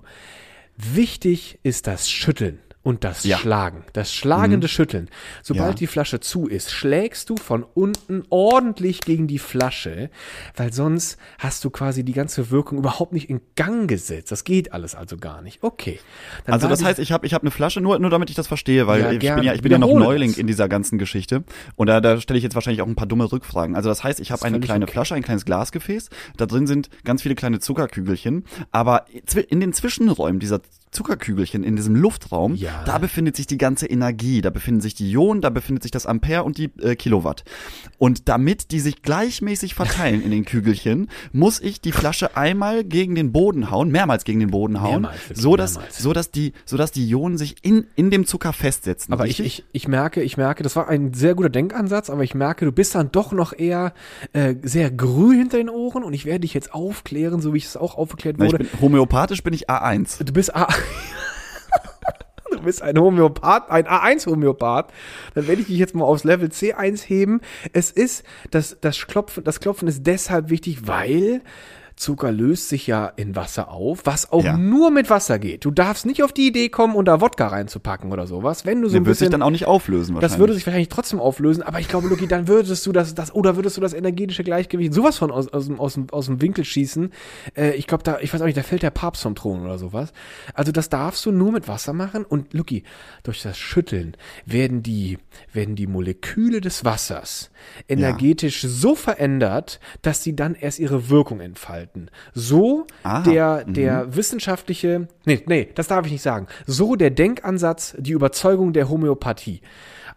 [0.77, 2.59] Wichtig ist das Schütteln.
[2.85, 3.37] Und das Ja.
[3.39, 5.11] Schlagen, das schlagende Schütteln.
[5.43, 5.75] Sobald Ja.
[5.75, 10.11] die Flasche zu ist, schlägst du von unten ordentlich gegen die Flasche,
[10.57, 14.31] weil sonst hast du quasi die ganze Wirkung überhaupt nicht in Gang gesetzt.
[14.33, 15.59] Das geht alles also gar nicht.
[15.63, 15.99] Okay.
[16.47, 18.47] Dann Also das heißt, ich habe ich hab eine Flasche, nur, nur damit ich das
[18.47, 21.45] verstehe, weil Ja, ich, bin ja, ich bin ja noch Neuling in dieser ganzen Geschichte.
[21.77, 23.75] Und da, da stelle ich jetzt wahrscheinlich auch ein paar dumme Rückfragen.
[23.77, 24.93] Also das heißt, ich habe eine kleine okay.
[24.93, 26.09] Flasche, ein kleines Glasgefäß.
[26.37, 28.45] Da drin sind ganz viele kleine Zuckerkügelchen.
[28.71, 29.05] Aber
[29.49, 32.83] in den Zwischenräumen dieser Zuckerkügelchen, in diesem Luftraum, Ja.
[32.85, 34.41] da befindet sich die ganze Energie.
[34.41, 37.45] Da befinden sich die Ionen, da befindet sich das Ampere und die äh, Kilowatt.
[37.99, 43.15] Und damit die sich gleichmäßig verteilen in den Kügelchen, muss ich die Flasche einmal gegen
[43.15, 45.99] den Boden hauen, mehrmals gegen den Boden hauen, Mehrmals, so dass, mehrmals.
[45.99, 49.13] so dass die, so dass die Ionen sich in, in dem Zucker festsetzen.
[49.13, 49.65] Aber ich, richtig?
[49.73, 52.73] ich, ich merke, ich merke, das war ein sehr guter Denkansatz, aber ich merke, du
[52.73, 53.93] bist dann doch noch eher
[54.33, 57.65] äh, sehr grün hinter den Ohren und ich werde dich jetzt aufklären, so wie ich
[57.67, 58.59] es auch aufgeklärt Na, wurde.
[58.59, 60.25] bin, homöopathisch bin ich A1.
[60.25, 60.69] Du bist A.
[62.51, 64.91] Du bist ein Homöopath, ein A1-Homöopath.
[65.35, 67.41] Dann werde ich dich jetzt mal aufs Level C1 heben.
[67.73, 71.43] Es ist, das, das Klopfen, das Klopfen ist deshalb wichtig, weil
[71.99, 74.57] Zucker löst sich ja in Wasser auf, was auch Ja.
[74.57, 75.65] nur mit Wasser geht.
[75.65, 78.65] Du darfst nicht auf die Idee kommen, da Wodka reinzupacken oder sowas.
[78.67, 80.33] Wenn du so ein wird sich bisschen dann auch nicht auflösen wahrscheinlich.
[80.33, 83.35] das würde sich wahrscheinlich trotzdem auflösen, aber ich glaube, Luki, dann würdest du das, das
[83.35, 86.41] oder würdest du das energetische Gleichgewicht sowas von aus, aus, dem, aus, dem, aus dem
[86.41, 87.13] Winkel schießen.
[87.57, 89.79] Äh, ich glaube, da, ich weiß auch nicht, da fällt der Papst vom Thron oder
[89.79, 90.13] sowas.
[90.55, 92.85] Also das darfst du nur mit Wasser machen und Luki,
[93.23, 95.19] durch das Schütteln werden die,
[95.53, 97.51] werden die Moleküle des Wassers
[97.89, 101.88] energetisch so verändert, dass sie dann erst ihre Wirkung entfalten.
[102.35, 106.47] So Aha, der, der wissenschaftliche, nee, nee, das darf ich nicht sagen.
[106.67, 109.61] So der Denkansatz, die Überzeugung der Homöopathie.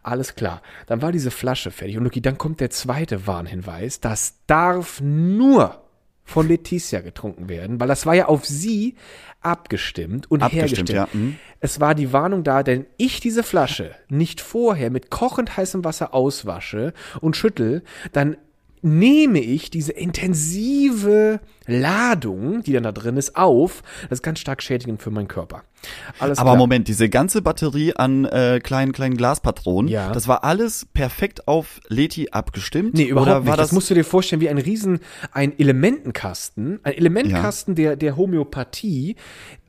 [0.04, 0.62] Alles klar.
[0.88, 1.98] Dann war diese Flasche fertig.
[1.98, 4.00] Und Luki, dann kommt der zweite Warnhinweis.
[4.00, 5.82] Das darf nur
[6.24, 8.96] von Letizia getrunken werden, weil das war ja auf sie
[9.42, 11.10] abgestimmt und Abgestimmt, hergestellt.
[11.14, 11.36] ja, mhm.
[11.60, 16.14] Es war die Warnung da, denn ich diese Flasche nicht vorher mit kochend heißem Wasser
[16.14, 18.38] auswasche und schüttel, dann
[18.82, 23.84] nehme ich diese intensive Ladung, die dann da drin ist, auf.
[24.10, 25.64] Das ist ganz stark schädigend für meinen Körper.
[26.20, 26.58] Alles Aber klar.
[26.58, 30.12] Moment, diese ganze Batterie an äh, kleinen, kleinen Glaspatronen, Ja.
[30.12, 32.94] das war alles perfekt auf Leti abgestimmt?
[32.94, 33.50] Nee, überhaupt Oder nicht.
[33.50, 35.00] war Das, das, musst du dir vorstellen wie ein riesen,
[35.32, 39.16] ein Elementenkasten, ein Elementkasten der, der Homöopathie,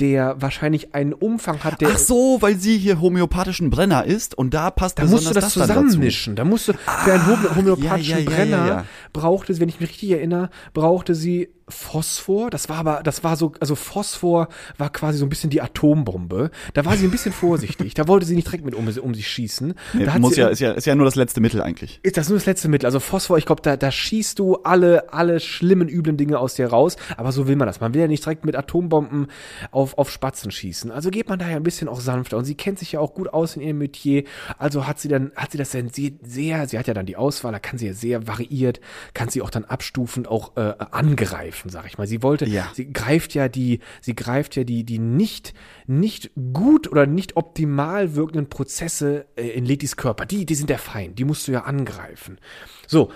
[0.00, 4.54] der wahrscheinlich einen Umfang hat, der, Ach so, weil sie hier homöopathischen Brenner ist und
[4.54, 6.36] da passt Da musst du besonders das zusammenmischen.
[6.36, 8.84] Da musst du für einen homö homöopathischen ja, ja, ja, Brenner ja, ja.
[9.12, 12.50] brauchte sie, wenn ich mich richtig erinnere, brauchte sie Phosphor.
[12.50, 16.50] Das war aber, das war so, also Phosphor war quasi so ein bisschen die Atombombe.
[16.74, 17.94] Da war sie ein bisschen vorsichtig.
[17.94, 19.74] Da wollte sie nicht direkt mit um, um sich schießen.
[19.94, 22.00] Nee, muss ja, ist ja, ist ja nur das letzte Mittel eigentlich.
[22.02, 22.86] ist das nur das letzte Mittel.
[22.86, 26.66] Also Phosphor, ich glaube, da, da schießt du alle, alle schlimmen, üblen Dinge aus dir
[26.66, 26.96] raus.
[27.16, 27.80] Aber so will man das.
[27.80, 29.28] Man will ja nicht direkt mit Atombomben
[29.70, 30.90] auf, auf Spatzen schießen.
[30.90, 32.36] Also geht man da ja ein bisschen auch sanfter.
[32.36, 34.24] Und sie kennt sich ja auch gut aus in ihrem Metier.
[34.58, 37.16] Also hat sie dann, hat sie das dann sehr, sehr sie hat ja dann die
[37.16, 38.80] Auswahl, da kann sie ja sehr variiert,
[39.14, 42.06] kann sie auch dann abstufend auch äh, angreifen, sag ich mal.
[42.06, 42.70] Sie wollte, Ja.
[42.74, 45.54] sie greift ja die, sie greift ja die, die nicht,
[45.86, 50.26] nicht gut oder nicht optimal wirkenden Prozesse äh, in Letis Körper.
[50.26, 52.38] Die, die sind der Feind, die musst du ja angreifen.
[52.86, 53.10] So.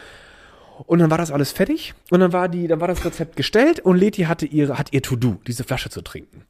[0.87, 3.80] Und dann war das alles fertig und dann war die, dann war das Rezept gestellt
[3.80, 6.44] und Leti hatte ihre, hat ihr To-Do, diese Flasche zu trinken.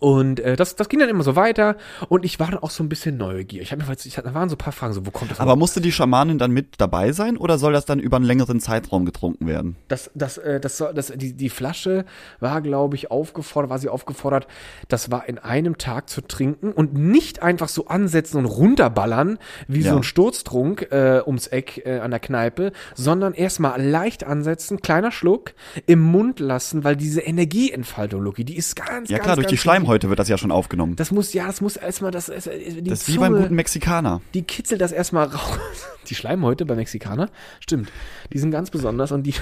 [0.00, 1.76] Und äh, das, das ging dann immer so weiter
[2.08, 3.66] und ich war dann auch so ein bisschen neugierig.
[3.66, 5.56] Ich hab mir, ich, da waren so ein paar Fragen, so wo kommt das Aber
[5.56, 9.04] musste die Schamanin dann mit dabei sein oder soll das dann über einen längeren Zeitraum
[9.06, 9.76] getrunken werden?
[9.88, 12.04] Das, das, äh, das, soll- das, die, die Flasche
[12.40, 14.46] war, glaube ich, aufgefordert, war sie aufgefordert,
[14.88, 19.80] das war in einem Tag zu trinken und nicht einfach so ansetzen und runterballern, wie
[19.82, 19.92] Ja.
[19.92, 25.12] so ein Sturztrunk äh, ums Eck äh, an der Kneipe, sondern erstmal leicht ansetzen, kleiner
[25.12, 25.54] Schluck,
[25.86, 29.50] im Mund lassen, weil diese Energieentfaltung, Lucky, die ist ganz, Ja ganz, klar, durch ganz
[29.50, 30.96] die Schleimhaut Schleimhäute wird das ja schon aufgenommen.
[30.96, 34.20] Das muss, ja, das muss erstmal, das, das, Das ist wie beim guten Mexikaner.
[34.34, 35.58] die kitzelt das erstmal raus.
[36.08, 37.90] Die Schleimhäute bei Mexikaner, stimmt.
[38.30, 39.36] Die sind ganz besonders und die, die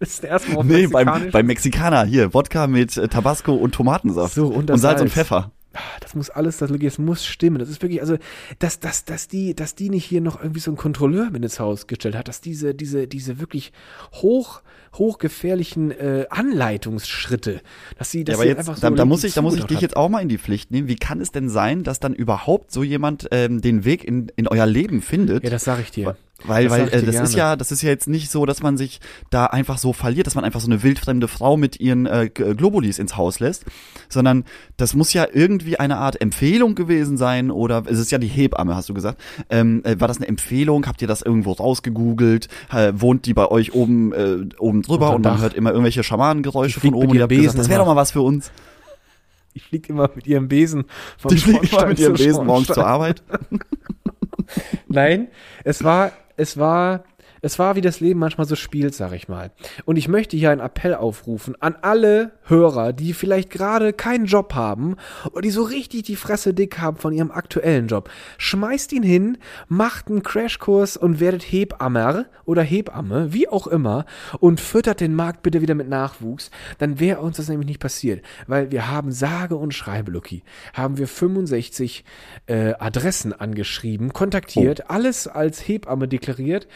[0.00, 4.34] müssen erstmal auf Nee, beim, beim Mexikaner hier, Wodka mit äh, Tabasco und Tomatensaft.
[4.34, 5.12] So, und das und Salz und Salz.
[5.14, 5.52] Pfeffer.
[5.74, 7.58] Ah, Das muss alles, das, das muss stimmen.
[7.58, 8.16] Das ist wirklich, also,
[8.58, 11.58] dass, dass, dass die, dass die nicht hier noch irgendwie so einen Kontrolleur mit ins
[11.60, 13.72] Haus gestellt hat, dass diese, diese, diese wirklich
[14.14, 14.62] hoch,
[14.94, 17.60] hochgefährlichen äh, Anleitungsschritte,
[17.98, 19.56] dass sie, dass Ja, aber sie jetzt, einfach so da, da muss ich, da muss
[19.56, 19.82] ich dich hat.
[19.82, 20.88] jetzt auch mal in die Pflicht nehmen.
[20.88, 24.48] Wie kann es denn sein, dass dann überhaupt so jemand ähm, den Weg in, in
[24.48, 25.44] euer Leben findet?
[25.44, 26.16] Ja, das sage ich dir.
[26.46, 27.36] Weil, Das weil ich äh, das ist gerne.
[27.36, 30.34] ja, das ist ja jetzt nicht so, dass man sich da einfach so verliert, dass
[30.34, 33.64] man einfach so eine wildfremde Frau mit ihren äh, G- Globulis ins Haus lässt,
[34.10, 34.44] sondern
[34.76, 38.74] das muss ja irgendwie eine Art Empfehlung gewesen sein oder es ist ja die Hebamme,
[38.76, 39.18] hast du gesagt.
[39.48, 40.86] Ähm, äh, war das eine Empfehlung?
[40.86, 42.48] Habt ihr das irgendwo rausgegoogelt?
[42.70, 45.40] Äh, wohnt die bei euch oben äh, oben drüber und man Dach.
[45.40, 47.96] hört immer irgendwelche Schamanengeräusche von fliegt oben und ihr gesagt, Besen das wäre doch mal
[47.96, 48.50] was für uns.
[49.54, 50.84] Die fliegt immer mit ihrem Besen
[51.16, 53.22] vom Die Schornstein mit ihrem Besen morgens zur Arbeit.
[54.88, 55.28] Nein,
[55.62, 57.04] es war, es war,
[57.44, 59.50] es war wie das Leben manchmal so spielt, sag ich mal.
[59.84, 64.54] Und ich möchte hier einen Appell aufrufen an alle Hörer, die vielleicht gerade keinen Job
[64.54, 64.96] haben
[65.30, 68.08] oder die so richtig die Fresse dick haben von ihrem aktuellen Job.
[68.38, 69.36] Schmeißt ihn hin,
[69.68, 74.06] macht einen Crashkurs und werdet Hebammer oder Hebamme, wie auch immer,
[74.40, 76.50] und füttert den Markt bitte wieder mit Nachwuchs.
[76.78, 78.24] Dann wäre uns das nämlich nicht passiert.
[78.46, 82.04] Weil wir haben sage und schreibe, Lucky, haben wir 65
[82.46, 86.68] äh, Adressen angeschrieben, kontaktiert, alles als Hebamme deklariert.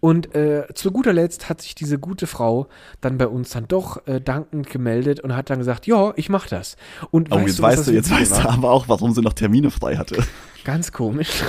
[0.00, 2.68] Und äh, zu guter Letzt hat sich diese gute Frau
[3.00, 6.46] dann bei uns dann doch äh, dankend gemeldet und hat dann gesagt, ja, ich mach
[6.46, 6.76] das.
[7.10, 9.70] Und Oh, jetzt was weißt du, jetzt weißt du aber auch, warum sie noch Termine
[9.70, 10.22] frei hatte.
[10.64, 11.42] Ganz komisch.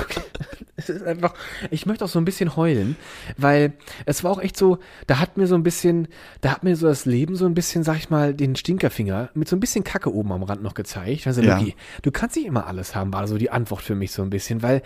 [0.78, 1.34] es ist einfach,
[1.72, 2.98] ich möchte auch so ein bisschen heulen,
[3.38, 3.74] weil
[4.06, 6.10] es war auch echt so, da hat mir so ein bisschen,
[6.42, 9.48] da hat mir so das Leben so ein bisschen, sag ich mal, den Stinkerfinger mit
[9.48, 11.28] so ein bisschen Kacke oben am Rand noch gezeigt.
[11.28, 11.58] Also, Ja.
[11.58, 14.30] Lucky, du kannst nicht immer alles haben, war so die Antwort für mich so ein
[14.30, 14.82] bisschen, weil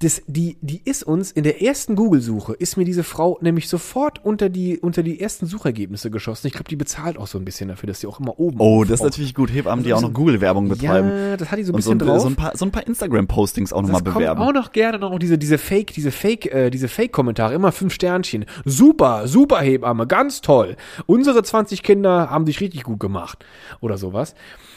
[0.00, 4.24] das, die, die ist uns in der ersten Google-Suche, ist mir diese Frau nämlich sofort
[4.24, 6.46] unter die, unter die ersten Suchergebnisse geschossen.
[6.46, 8.84] Ich glaube, die bezahlt auch so ein bisschen dafür, dass sie auch immer oben Oh,
[8.84, 9.52] das ist natürlich gut.
[9.52, 11.08] Hebammen, die Also auch so noch Google-Werbung betreiben.
[11.10, 12.22] Ja, das hat die so ein und so bisschen ein, drauf.
[12.22, 14.38] so ein paar, so ein paar Instagram-Postings auch nochmal bewerben.
[14.40, 17.72] kommt auch noch gerne noch diese diese Fake diese Fake äh, diese Fake Kommentare immer
[17.72, 23.44] fünf Sternchen super super Hebamme ganz toll unsere 20 Kinder haben dich richtig gut gemacht
[23.80, 24.34] oder sowas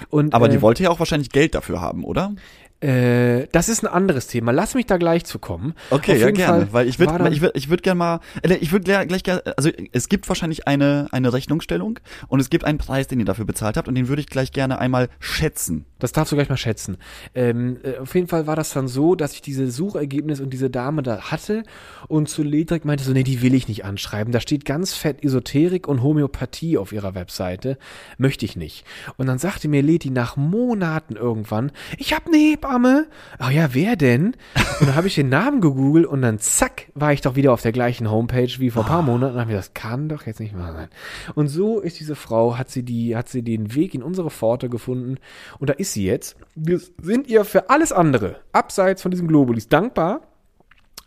[0.09, 2.33] und Aber äh, die wollte ja auch wahrscheinlich Geld dafür haben, oder?
[2.81, 6.67] äh, das ist ein anderes Thema lass mich da gleich zu kommen Okay, ja gerne,
[6.67, 9.23] Fall weil ich würde ich würde ich würde gerne mal äh, ich würde gleich, gleich
[9.23, 13.25] gerne also es gibt wahrscheinlich eine eine Rechnungsstellung und es gibt einen Preis, den ihr
[13.25, 15.85] dafür bezahlt habt und den würde ich gleich gerne einmal schätzen.
[15.99, 16.97] Das darfst du gleich mal schätzen.
[17.33, 20.69] Ähm, äh, auf jeden Fall war das dann so, dass ich diese Suchergebnis und diese
[20.69, 21.63] Dame da hatte
[22.07, 24.31] und zu Ledrik meinte so, nee, die will ich nicht anschreiben.
[24.31, 27.77] Da steht ganz fett Esoterik und Homöopathie auf ihrer Webseite.
[28.17, 28.85] Möchte ich nicht.
[29.17, 33.07] Und dann sagte mir Leti nach Monaten irgendwann, ich habe eine Hebamme.
[33.39, 34.35] Ach ja, wer denn?
[34.79, 37.61] Und dann habe ich den Namen gegoogelt und dann zack, war ich doch wieder auf
[37.61, 40.39] der gleichen Homepage wie vor ein paar Monaten und habe mir das kann doch jetzt
[40.39, 40.87] nicht wahr sein.
[41.35, 44.69] Und so ist diese Frau, hat sie die, hat sie den Weg in unsere Pforte
[44.69, 45.17] gefunden
[45.59, 46.35] und da ist sie jetzt.
[46.55, 50.21] Wir sind ihr für alles andere, abseits von diesem Globulis, dankbar.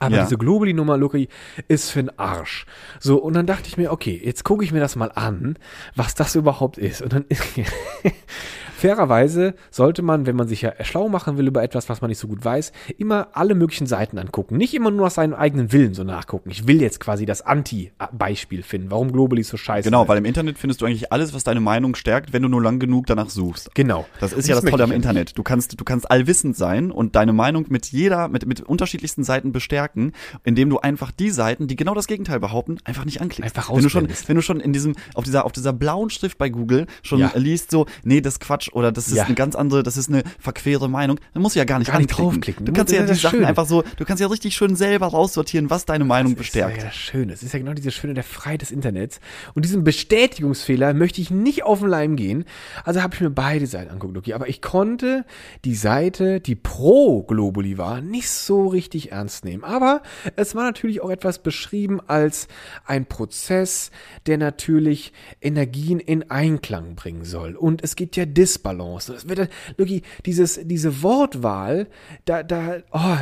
[0.02, 0.22] Aber Ja.
[0.22, 1.28] diese Globuli-Nummer, Lucky,
[1.68, 2.64] ist für den Arsch.
[3.00, 5.58] So, und dann dachte ich mir, okay, jetzt gucke ich mir das mal an,
[5.94, 7.02] was das überhaupt ist.
[7.02, 7.26] Und dann,
[8.80, 12.18] fairerweise sollte man, wenn man sich ja schlau machen will über etwas, was man nicht
[12.18, 14.56] so gut weiß, immer alle möglichen Seiten angucken.
[14.56, 16.50] Nicht immer nur nach seinem eigenen Willen so nachgucken.
[16.50, 20.08] Ich will jetzt quasi das Anti-Beispiel finden, warum Globuli so scheiße Genau, ist.
[20.08, 22.78] weil im Internet findest du eigentlich alles, was deine Meinung stärkt, wenn du nur lang
[22.78, 23.74] genug danach suchst.
[23.74, 24.06] Genau.
[24.20, 25.36] Das ist ja das Tolle am Internet.
[25.36, 29.52] Du kannst, du kannst allwissend sein und deine Meinung mit jeder, mit, mit unterschiedlichsten Seiten
[29.52, 30.12] bestärken,
[30.44, 33.56] indem du einfach die Seiten, die genau das Gegenteil behaupten, einfach nicht anklickst.
[33.56, 36.38] Einfach wenn du schon, wenn du schon in diesem, auf dieser, auf dieser blauen Schrift
[36.38, 37.32] bei Google schon Ja.
[37.34, 38.40] liest so, nee, das ist
[38.72, 39.24] Oder das ist Ja.
[39.24, 41.98] eine ganz andere, das ist eine verquere Meinung, dann musst du ja gar nicht Gar
[41.98, 42.30] nicht anklicken.
[42.32, 42.66] draufklicken.
[42.66, 43.44] Du kannst ja das die Sachen schön.
[43.46, 46.66] einfach so, du kannst ja richtig schön selber raussortieren, was deine Meinung Das ist ja
[46.66, 46.88] bestärkt.
[46.88, 47.32] das Schöne.
[47.32, 49.20] Es ist ja genau diese Schöne der Freiheit des Internets.
[49.54, 52.44] Und diesen Bestätigungsfehler möchte ich nicht auf den Leim gehen.
[52.84, 54.34] Also habe ich mir beide Seiten angeguckt, okay.
[54.34, 55.24] Aber ich konnte
[55.64, 59.64] die Seite, die pro Globuli war, nicht so richtig ernst nehmen.
[59.64, 60.02] Aber
[60.36, 62.48] es war natürlich auch etwas beschrieben als
[62.86, 63.90] ein Prozess,
[64.26, 67.54] der natürlich Energien in Einklang bringen soll.
[67.56, 68.26] Und es gibt ja
[68.60, 69.12] Disbalance.
[69.12, 71.88] Das wird, Lucky, dieses, diese Wortwahl,
[72.24, 73.16] da, da, oh,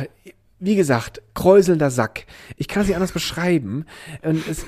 [0.59, 2.25] wie gesagt, kräuselnder Sack.
[2.57, 3.85] Ich kann nicht anders beschreiben.
[4.21, 4.65] Und es,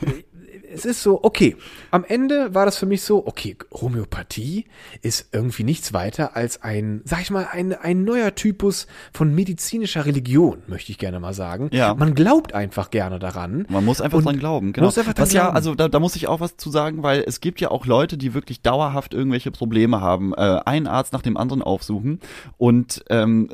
[0.74, 1.56] es ist so, okay,
[1.92, 4.66] am Ende war das für mich so, okay, Homöopathie
[5.02, 10.06] ist irgendwie nichts weiter als ein, sag ich mal, ein, ein neuer Typus von medizinischer
[10.06, 11.70] Religion, möchte ich gerne mal sagen.
[11.72, 11.94] Ja.
[11.94, 13.66] Man glaubt einfach gerne daran.
[13.70, 14.88] Man muss einfach dran glauben, genau.
[14.88, 15.56] muss einfach dran was ja, glauben.
[15.56, 18.18] also da, da muss ich auch was zu sagen, weil es gibt ja auch Leute,
[18.18, 22.20] die wirklich dauerhaft irgendwelche Probleme haben, äh, einen Arzt nach dem anderen aufsuchen
[22.58, 23.50] und ähm,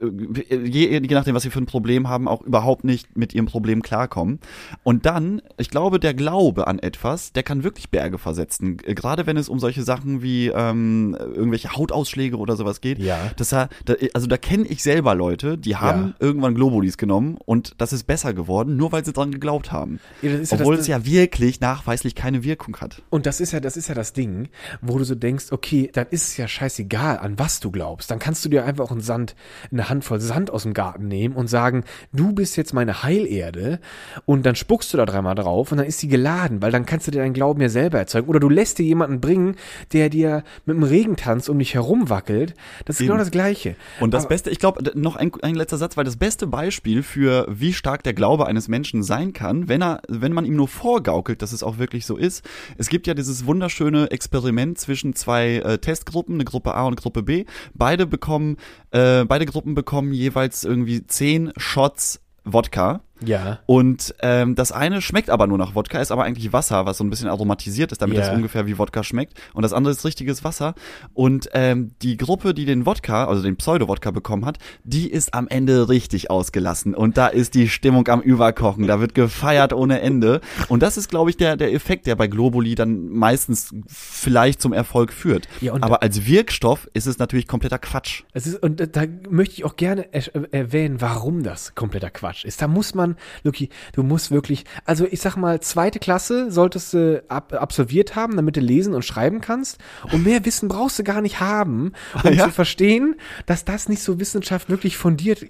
[0.00, 3.82] je, je nachdem, was sie für ein Problem haben, auch überhaupt nicht mit ihrem Problem
[3.82, 4.38] klarkommen.
[4.82, 8.78] Und dann, ich glaube, der Glaube an etwas, der kann wirklich Berge versetzen.
[8.84, 12.98] Äh, Gerade wenn es um solche Sachen wie ähm, irgendwelche Hautausschläge oder sowas geht.
[12.98, 13.18] Ja.
[13.36, 17.74] Das, da, da- also da kenne ich selber Leute, die haben irgendwann Globulis genommen und
[17.78, 20.00] das ist besser geworden, nur weil sie dran geglaubt haben.
[20.22, 23.02] Ja, ja Obwohl das- es ja wirklich nachweislich keine Wirkung hat.
[23.10, 24.48] Und das ist ja, das ist ja das Ding,
[24.80, 28.10] wo du so denkst, okay, dann ist es ja scheißegal, an was du glaubst.
[28.10, 29.34] Dann kannst du dir einfach auch einen Sand,
[29.70, 33.80] eine Handvoll Sand aus dem Garten nehmen und sagen, du bist jetzt meine Heilerde
[34.24, 37.06] und dann spuckst du da dreimal drauf und dann ist sie geladen, weil dann kannst
[37.06, 38.28] du dir deinen Glauben ja selber erzeugen.
[38.28, 39.56] Oder du lässt dir jemanden bringen,
[39.92, 42.54] der dir mit dem Regentanz um dich herum wackelt.
[42.84, 43.08] Das ist Eben.
[43.08, 43.76] genau das Gleiche.
[44.00, 47.02] Und das Aber- Beste, ich glaube, noch ein, ein letzter Satz, weil das beste Beispiel
[47.02, 50.68] für wie stark der Glaube eines Menschen sein kann, wenn er, wenn man ihm nur
[50.68, 52.44] vorgaukelt, dass es auch wirklich so ist.
[52.78, 57.22] Es gibt ja dieses wunderschöne Experiment zwischen zwei äh, Testgruppen, eine Gruppe A und Gruppe
[57.22, 57.44] B.
[57.74, 58.56] Beide bekommen,
[58.92, 63.00] äh, beide Gruppen bekommen jeweils irgendwie zehn Shots Wodka.
[63.24, 63.58] Ja.
[63.66, 67.04] Und ähm, das eine schmeckt aber nur nach Wodka, ist aber eigentlich Wasser, was so
[67.04, 68.24] ein bisschen aromatisiert ist, damit Ja.
[68.24, 69.34] es ungefähr wie Wodka schmeckt.
[69.52, 70.74] Und das andere ist richtiges Wasser.
[71.14, 75.48] Und ähm, die Gruppe, die den Wodka, also den Pseudo-Wodka bekommen hat, die ist am
[75.48, 76.94] Ende richtig ausgelassen.
[76.94, 78.86] Und da ist die Stimmung am Überkochen.
[78.86, 80.40] Da wird gefeiert ohne Ende.
[80.68, 84.72] Und das ist, glaube ich, der, der Effekt, der bei Globuli dann meistens vielleicht zum
[84.72, 85.48] Erfolg führt.
[85.60, 88.22] Ja, aber als Wirkstoff ist es natürlich kompletter Quatsch.
[88.32, 92.60] Es ist, und da möchte ich auch gerne er erwähnen, warum das kompletter Quatsch ist.
[92.62, 93.09] Da muss man,
[93.42, 98.36] Luki, du musst wirklich, also ich sag mal, zweite Klasse solltest du ab, absolviert haben,
[98.36, 99.78] damit du lesen und schreiben kannst.
[100.12, 101.92] Und mehr Wissen brauchst du gar nicht haben,
[102.24, 102.44] um Ja.
[102.44, 105.46] zu verstehen, dass das nicht so Wissenschaft wirklich fundiert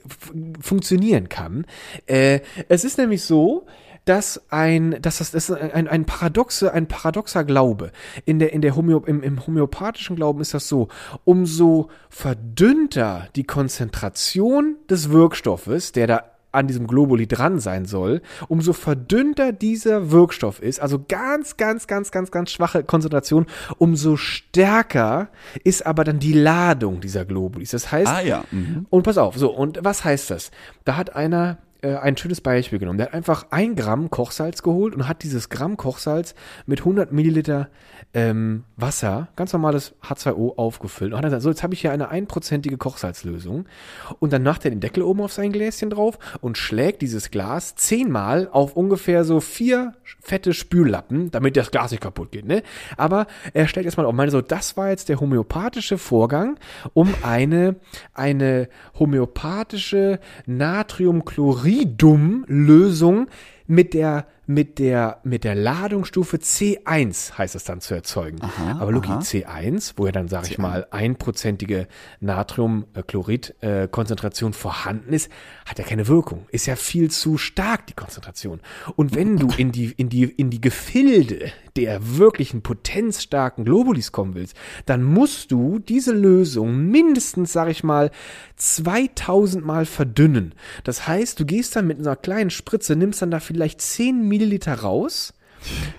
[0.61, 1.66] funktionieren kann.
[2.07, 3.66] Äh, es ist nämlich so,
[4.05, 7.92] dass ein, dass das, das ist ein, ein paradoxe, ein paradoxer Glaube.
[8.25, 10.88] In der, in der Homö, im, im homöopathischen Glauben ist das so,
[11.25, 18.72] umso verdünnter die Konzentration des Wirkstoffes, der da an diesem Globuli dran sein soll, umso
[18.72, 23.46] verdünnter dieser Wirkstoff ist, also ganz, ganz, ganz, ganz, ganz schwache Konzentration,
[23.78, 25.28] umso stärker
[25.64, 27.70] ist aber dann die Ladung dieser Globulis.
[27.70, 28.44] Das heißt, Ah ja.
[28.50, 28.86] Mhm.
[28.90, 30.50] und pass auf, so, und was heißt das?
[30.84, 32.99] Da hat einer äh, ein schönes Beispiel genommen.
[32.99, 36.35] Der hat einfach ein Gramm Kochsalz geholt und hat dieses Gramm Kochsalz
[36.66, 37.69] mit 100 Milliliter
[38.12, 41.12] ähm, Wasser, ganz normales H2O, aufgefüllt.
[41.12, 43.66] Und hat er gesagt, so, jetzt habe ich hier eine einprozentige Kochsalzlösung.
[44.19, 47.75] Und dann macht er den Deckel oben auf sein Gläschen drauf und schlägt dieses Glas
[47.77, 52.62] zehnmal auf ungefähr so vier fette Spüllappen, damit das Glas nicht kaputt geht, ne?
[52.97, 56.59] Aber er stellt erstmal auf, meine so, das war jetzt der homöopathische Vorgang,
[56.95, 57.77] um eine,
[58.12, 60.21] eine homöopathische
[61.70, 63.28] Natriumchloridum-Lösung
[63.66, 68.40] mit der, mit der, mit der Ladungsstufe C1 heißt es dann zu erzeugen.
[68.80, 69.20] Aber Luki, aha.
[69.20, 71.87] C1, wo ja dann, sage ich mal, einprozentige
[72.18, 75.30] Natriumchlorid-Konzentration vorhanden ist,
[75.66, 76.48] hat ja keine Wirkung.
[76.50, 78.59] Ist ja viel zu stark, die Konzentration.
[78.96, 84.35] Und wenn du in die, in die, in die Gefilde der wirklichen potenzstarken Globulis kommen
[84.35, 84.56] willst,
[84.87, 88.11] dann musst du diese Lösung mindestens, sag ich mal,
[88.56, 90.54] 2000 Mal verdünnen.
[90.85, 94.74] Das heißt, du gehst dann mit einer kleinen Spritze, nimmst dann da vielleicht 10 Milliliter
[94.74, 95.33] raus,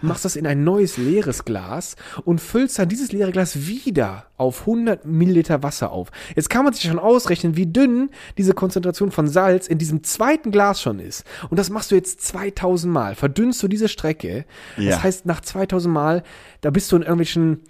[0.02, 4.62] machst das in ein neues leeres Glas und füllst dann dieses leere Glas wieder auf
[4.62, 6.10] 100 Milliliter Wasser auf.
[6.36, 10.52] Jetzt kann man sich schon ausrechnen, wie dünn diese Konzentration von Salz in diesem zweiten
[10.52, 11.26] Glas schon ist.
[11.50, 13.16] Und das machst du jetzt 2000 Mal.
[13.16, 14.46] Verdünnst du diese Strecke.
[14.78, 14.92] Ja.
[14.92, 16.24] Das heißt, nach 2000 Mal,
[16.62, 17.62] da bist du in irgendwelchen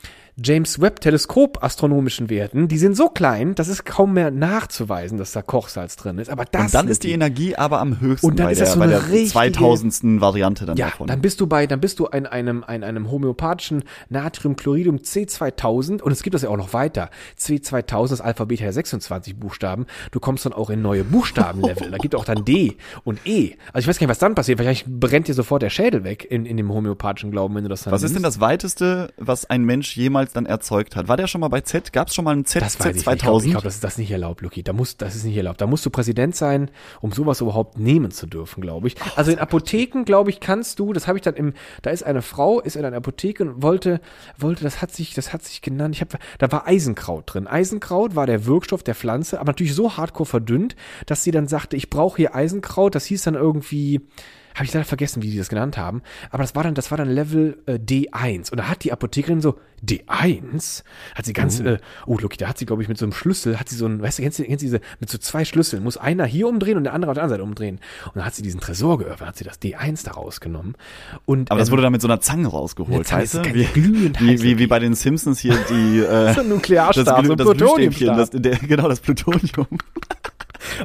[0.44, 5.32] James Webb Teleskop astronomischen Werten, die sind so klein, das ist kaum mehr nachzuweisen, dass
[5.32, 6.30] da Kochsalz drin ist.
[6.30, 8.70] Aber das Und dann ist die Energie aber am höchsten Und dann bei ist das
[8.70, 10.22] der, so bei der richtige- 2000.
[10.22, 11.08] Variante dann ja, davon.
[11.08, 16.12] dann bist du bei, dann bist du in einem, in einem homöopathischen Natriumchloridum C2000 und
[16.12, 17.10] es gibt das ja auch noch weiter.
[17.40, 19.86] C2000, das Alphabet hat ja 26 Buchstaben.
[20.12, 21.92] Du kommst dann auch in neue Buchstabenlevel.
[21.92, 23.56] da gibt auch dann D und E.
[23.74, 24.60] Also ich weiß gar nicht, was dann passiert.
[24.60, 27.84] Wahrscheinlich brennt dir sofort der Schädel weg in, in dem homöopathischen Glauben, wenn du das
[27.84, 28.38] dann Was ist denn nimmst.
[28.38, 31.08] das weiteste, was ein Mensch jemals dann erzeugt hat?
[31.08, 31.94] War der schon mal bei Z?
[31.94, 33.08] Gab es schon mal einen Z, Das nicht.
[33.08, 33.14] Z2000?
[33.14, 34.64] Ich glaube, glaub, das ist das nicht erlaubt, Luki.
[34.64, 35.62] Da muss, das ist nicht erlaubt.
[35.62, 38.96] Da musst du Präsident sein, um sowas überhaupt nehmen zu dürfen, glaube ich.
[39.16, 42.22] Also in Apotheken, glaube ich, kannst du, das habe ich dann im, da ist eine
[42.22, 44.02] Frau, ist in einer Apotheke und wollte,
[44.38, 47.48] wollte, das hat sich, das hat sich genannt, ich habe, da war Eisenkraut drin.
[47.48, 51.76] Eisenkraut war der Wirkstoff der Pflanze, aber natürlich so hardcore verdünnt, dass sie dann sagte,
[51.76, 52.96] ich brauche hier Eisenkraut.
[52.96, 54.02] Das hieß dann irgendwie,
[54.56, 56.98] habe ich leider vergessen, wie die das genannt haben, aber das war dann, das war
[56.98, 60.84] dann Level äh, D1 und da hat die Apothekerin so D1
[61.16, 63.14] hat sie ganz, oh, äh, oh Loki, da hat sie glaube ich mit so einem
[63.14, 65.44] Schlüssel, hat sie so ein, weißt du, kennst du, kennst du diese mit so zwei
[65.44, 67.80] Schlüsseln, muss einer hier umdrehen und der andere auf der anderen Seite umdrehen.
[68.06, 70.76] Und dann hat sie diesen Tresor geöffnet, hat sie das D1 da rausgenommen.
[71.26, 73.54] Und aber das ähm, wurde dann mit so einer Zange rausgeholt, Zange weißt du?
[73.54, 77.32] Wie, wie, wie, wie bei den Simpsons hier die äh, so ein Nuklearstab, das, so
[77.32, 78.18] ein Plutoniumstab.
[78.18, 79.68] das, der, genau das Plutonium.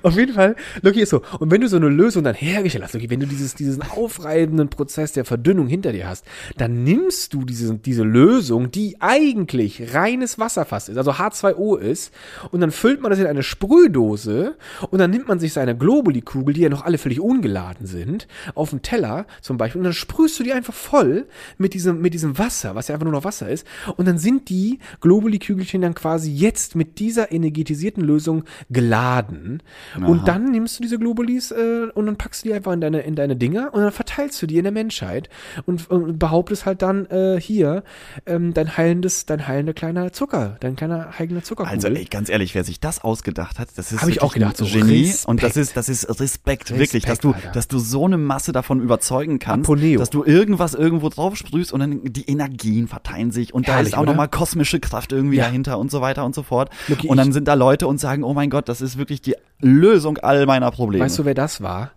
[0.02, 1.22] Auf jeden Fall, Loki ist so.
[1.38, 4.68] Und wenn du so eine Lösung dann hergestellt hast, Loki, wenn du dieses, diesen aufreibenden
[4.68, 6.24] Prozess der Verdünnung hinter dir hast,
[6.56, 12.12] dann nimmst du diese, diese Lösung, die eigentlich reines Wasserfass ist, also H2O ist,
[12.50, 14.56] und dann füllt man das in eine Sprühdose
[14.90, 18.70] und dann nimmt man sich seine Globuli-Kugel, die ja noch alle völlig ungeladen sind, auf
[18.70, 21.26] den Teller zum Beispiel, und dann sprühst du die einfach voll
[21.58, 23.66] mit diesem, mit diesem Wasser, was ja einfach nur noch Wasser ist,
[23.96, 29.62] und dann sind die Globuli-Kügelchen dann quasi jetzt mit dieser energetisierten Lösung geladen.
[30.06, 33.00] Und dann nimmst du diese Globulis äh, und dann packst du die einfach in deine,
[33.00, 35.28] in deine Dinger und dann verteilst du die in der Menschheit
[35.66, 37.82] und, und behauptest halt dann äh, hier
[38.26, 41.74] ähm, dein heilendes, dein heilender kleiner Zucker, dein kleiner heilender Zuckerkugel.
[41.74, 44.54] Also ey, ganz ehrlich, wer sich das ausgedacht hat, das ist Hab ich auch wirklich
[44.54, 45.28] gedacht, so Genie Respekt.
[45.28, 47.50] und das ist das ist Respekt, wirklich, Respekt, dass du Alter.
[47.52, 49.98] dass du so eine Masse davon überzeugen kannst, Aponeo.
[49.98, 53.88] dass du irgendwas irgendwo drauf sprühst und dann die Energien verteilen sich und da Herrlich,
[53.88, 54.12] ist auch oder?
[54.12, 55.44] noch mal kosmische Kraft irgendwie Ja.
[55.44, 56.70] dahinter und so weiter und so fort.
[56.88, 59.34] Lucky, und dann sind da Leute und sagen, oh mein Gott, das ist wirklich die
[59.60, 61.04] Lösung all meiner Probleme.
[61.04, 61.92] Weißt du, wer das war?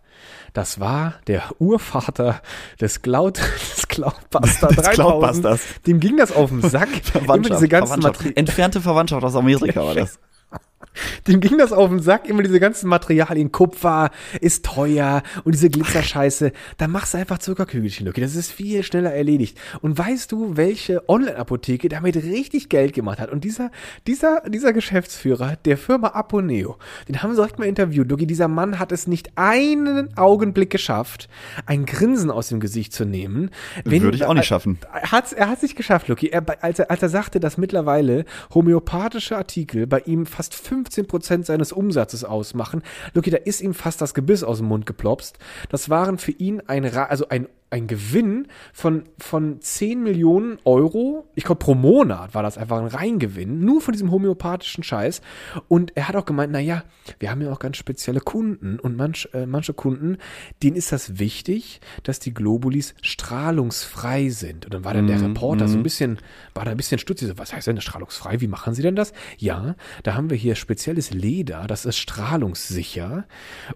[0.53, 2.41] Das war der Urvater
[2.82, 3.38] des Cloud,
[3.78, 4.93] des Cloudbuster Des 3000.
[4.95, 5.62] Cloudbusters.
[5.86, 6.89] Dem ging das auf den Sack.
[7.14, 8.38] Immer Verwandtschaft, diese ganzen Verwandtschaft.
[8.38, 10.20] Entfernte Verwandtschaft aus Amerika war das.
[11.28, 13.52] Dem ging das auf den Sack, immer diese ganzen Materialien.
[13.52, 14.10] Kupfer
[14.42, 16.52] ist teuer und diese Glitzerscheiße.
[16.78, 18.22] Da machst du einfach Zuckerkügelchen, Lucky.
[18.22, 19.58] Das ist viel schneller erledigt.
[19.82, 23.30] Und weißt du, welche Online-Apotheke damit richtig Geld gemacht hat?
[23.32, 23.72] Und dieser,
[24.08, 26.78] dieser, dieser Geschäftsführer der Firma Aponeo,
[27.08, 28.10] den haben sie direkt mal interviewt.
[28.10, 31.30] Lucky, dieser Mann hat es nicht einen Augenblick geschafft,
[31.66, 33.52] ein Grinsen aus dem Gesicht zu nehmen.
[33.86, 34.80] Wenn- Würde ich auch nicht schaffen.
[34.94, 36.28] er hat's, er hat sich geschafft, Lucky.
[36.28, 41.72] Er, als, er, als er sagte, dass mittlerweile homöopathische Artikel bei ihm fast 15% seines
[41.72, 45.38] Umsatzes ausmachen, Lucky, da ist ihm fast das Gebiss aus dem Mund geplopst.
[45.70, 51.28] Das waren für ihn ein, also ein, ein Gewinn von, von 10 Millionen Euro.
[51.36, 53.64] Ich glaube, pro Monat war das einfach ein Reingewinn.
[53.64, 55.22] Nur von diesem homöopathischen Scheiß.
[55.68, 56.84] Und er hat auch gemeint, na ja,
[57.20, 58.80] wir haben ja auch ganz spezielle Kunden.
[58.80, 60.18] Und manch, äh, manche Kunden,
[60.64, 64.66] denen ist das wichtig, dass die Globulis strahlungsfrei sind.
[64.66, 66.18] Und dann war dann der Reporter so ein bisschen,
[66.54, 67.28] war da ein bisschen stutzig.
[67.28, 68.42] So, was heißt denn strahlungsfrei?
[68.42, 69.14] Wie machen Sie denn das?
[69.38, 73.26] Ja, da haben wir hier spezielles Leder, das ist strahlungssicher.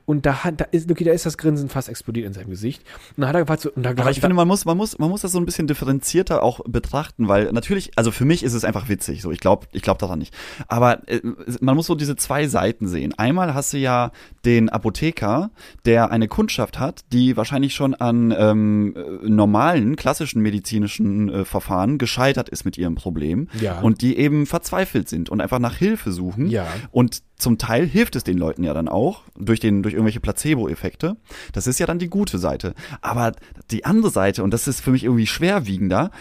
[0.06, 2.84] Und da hat, da ist, okay, da ist das Grinsen fast explodiert in seinem Gesicht.
[3.16, 4.98] Und dann hat er gefragt, so, und da Aber ich finde, man muss, man muss,
[5.00, 8.54] man muss das so ein bisschen differenzierter auch betrachten, weil natürlich, also für mich ist
[8.54, 10.34] es einfach witzig, so ich glaube, ich glaube daran nicht.
[10.68, 11.22] Aber äh,
[11.62, 13.14] man muss so diese zwei Seiten sehen.
[13.18, 14.12] Einmal hast du ja
[14.46, 15.52] den Apotheker,
[15.86, 21.98] der eine Kundschaft hat, die wahrscheinlich schon an ähm, äh, normalen, klassischen medizinischen äh, Verfahren
[21.98, 23.80] gescheitert ist mit ihrem Problem Ja.
[23.82, 26.48] und die eben verzweifelt sind und einfach nach Hilfe suchen.
[26.48, 26.68] Ja.
[26.92, 31.18] Und zum Teil hilft es den Leuten ja dann auch durch den durch irgendwelche Placebo-Effekte.
[31.52, 32.74] Das ist ja dann die gute Seite.
[33.02, 33.34] Aber
[33.72, 36.12] die andere Seite und das ist für mich irgendwie schwerwiegender.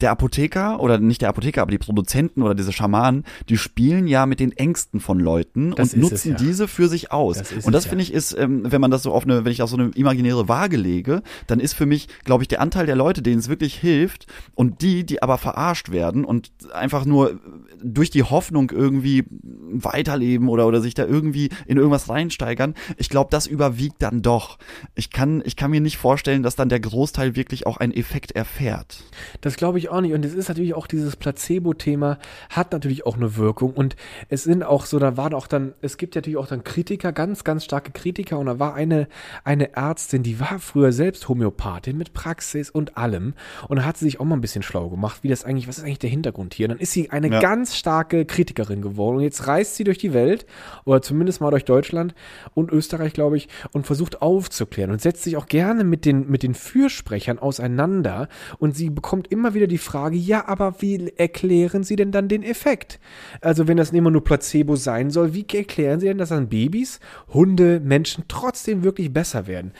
[0.00, 4.26] Der Apotheker oder nicht der Apotheker, aber die Produzenten oder diese Schamanen, die spielen ja
[4.26, 6.36] mit den Ängsten von Leuten Das und ist es, nutzen ja.
[6.36, 7.38] diese für sich aus.
[7.38, 7.88] Das und das es, ja.
[7.90, 9.90] finde ich ist, ähm, wenn man das so auf eine, wenn ich auf so eine
[9.94, 13.48] imaginäre Waage lege, dann ist für mich, glaube ich, der Anteil der Leute, denen es
[13.48, 17.40] wirklich hilft und die, die aber verarscht werden und einfach nur
[17.82, 22.74] durch die Hoffnung irgendwie weiterleben oder oder sich da irgendwie in irgendwas reinsteigern.
[22.96, 24.58] Ich glaube, das überwiegt dann doch.
[24.94, 28.32] Ich kann ich kann mir nicht vorstellen, dass dann der Großteil wirklich auch einen Effekt
[28.32, 29.02] erfährt.
[29.40, 30.12] Das glaube ich auch nicht.
[30.14, 32.18] Und es ist natürlich auch dieses Placebo-Thema,
[32.50, 33.72] hat natürlich auch eine Wirkung.
[33.72, 33.96] Und
[34.28, 37.12] es sind auch so, da waren auch dann, es gibt ja natürlich auch dann Kritiker,
[37.12, 38.38] ganz, ganz starke Kritiker.
[38.38, 39.08] Und da war eine,
[39.44, 43.34] eine Ärztin, die war früher selbst Homöopathin mit Praxis und allem.
[43.68, 45.78] Und da hat sie sich auch mal ein bisschen schlau gemacht, wie das eigentlich, was
[45.78, 46.66] ist eigentlich der Hintergrund hier?
[46.66, 47.40] Und dann ist sie eine Ja.
[47.40, 49.16] ganz starke Kritikerin geworden.
[49.16, 50.46] Und jetzt reist sie durch die Welt,
[50.84, 52.14] oder zumindest mal durch Deutschland
[52.54, 56.42] und Österreich, glaube ich, und versucht aufzuklären und setzt sich auch gerne mit den, mit
[56.42, 58.28] den Fürsprechern auseinander.
[58.58, 62.42] Und sie bekommt immer wieder die Frage, ja, aber wie erklären Sie denn dann den
[62.42, 63.00] Effekt?
[63.40, 67.00] Also wenn das immer nur Placebo sein soll, wie erklären Sie denn, dass dann Babys,
[67.32, 69.72] Hunde, Menschen trotzdem wirklich besser werden?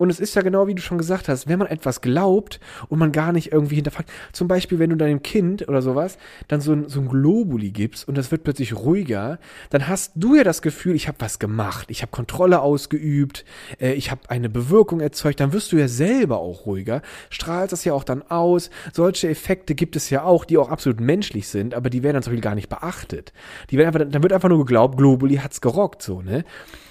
[0.00, 2.98] Und es ist ja genau wie du schon gesagt hast, wenn man etwas glaubt und
[2.98, 6.16] man gar nicht irgendwie hinterfragt, zum Beispiel wenn du deinem Kind oder sowas
[6.48, 9.38] dann so ein, so ein Globuli gibst und das wird plötzlich ruhiger,
[9.68, 13.44] dann hast du ja das Gefühl, ich habe was gemacht, ich habe Kontrolle ausgeübt,
[13.78, 17.84] äh, ich habe eine Bewirkung erzeugt, dann wirst du ja selber auch ruhiger, strahlst das
[17.84, 18.70] ja auch dann aus.
[18.94, 22.22] Solche Effekte gibt es ja auch, die auch absolut menschlich sind, aber die werden dann
[22.22, 23.34] zum Beispiel gar nicht beachtet.
[23.68, 26.46] Die werden einfach, dann wird einfach nur geglaubt, Globuli hat's gerockt, so, ne?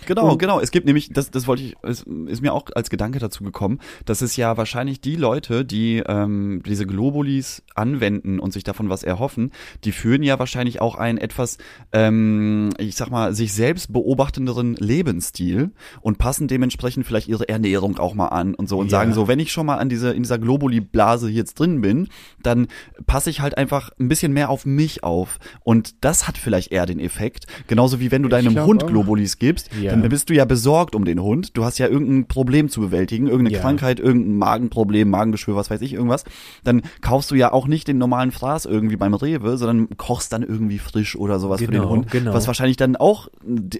[0.06, 0.60] Genau, Und- genau.
[0.60, 3.80] Es gibt nämlich, das, das wollte ich, es ist mir auch als Gedanke dazu gekommen,
[4.06, 9.04] dass es ja wahrscheinlich die Leute, die ähm, diese Globulis anwenden und sich davon was
[9.04, 9.52] erhoffen,
[9.84, 11.58] die führen ja wahrscheinlich auch einen etwas,
[11.94, 15.72] ähm, ich sag mal, sich selbst beobachtenderen Lebensstil
[16.02, 18.92] und passen dementsprechend vielleicht ihre Ernährung auch mal an und so und Ja.
[18.92, 22.08] sagen so, wenn ich schon mal an diese, in dieser Globuli-Blase jetzt drin bin,
[22.42, 22.68] dann
[23.06, 25.40] passe ich halt einfach ein bisschen mehr auf mich auf.
[25.64, 27.46] Und das hat vielleicht eher den Effekt.
[27.68, 28.88] Genauso wie wenn du deinem Hund auch.
[28.88, 29.89] Globulis gibst, Ja.
[29.90, 31.58] Dann bist du ja besorgt um den Hund.
[31.58, 33.62] Du hast ja irgendein Problem zu bewältigen, irgendeine Ja.
[33.62, 36.24] Krankheit, irgendein Magenproblem, Magengeschwür, was weiß ich, irgendwas.
[36.64, 40.44] Dann kaufst du ja auch nicht den normalen Fraß irgendwie beim Rewe, sondern kochst dann
[40.44, 42.12] irgendwie frisch oder sowas für den Genau, Hund.
[42.12, 42.34] genau.
[42.34, 43.28] Was wahrscheinlich dann auch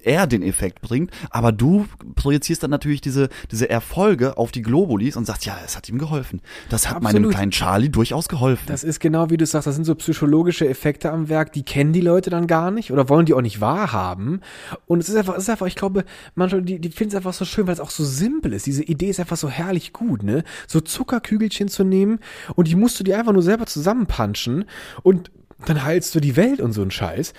[0.04, 1.12] eher den Effekt bringt.
[1.30, 1.86] Aber du
[2.16, 5.98] projizierst dann natürlich diese, diese Erfolge auf die Globulis und sagst, ja, es hat ihm
[5.98, 6.42] geholfen.
[6.70, 7.32] Das hat meinem Absolut.
[7.34, 8.64] kleinen Charlie durchaus geholfen.
[8.68, 11.94] Das ist genau wie du sagst, das sind so psychologische Effekte am Werk, die kennen
[11.94, 14.42] die Leute dann gar nicht oder wollen die auch nicht wahrhaben.
[14.88, 15.99] Und es ist einfach, es ist einfach, ich glaube,
[16.36, 18.66] manchmal, die, die finden es einfach so schön, weil es auch so simpel ist.
[18.66, 20.44] Diese Idee ist einfach so herrlich gut, ne?
[20.68, 22.20] So Zuckerkügelchen zu nehmen
[22.56, 24.66] und die musst du dir einfach nur selber zusammenpanschen
[25.04, 25.32] und
[25.66, 27.34] dann heilst du die Welt und so ein Scheiß.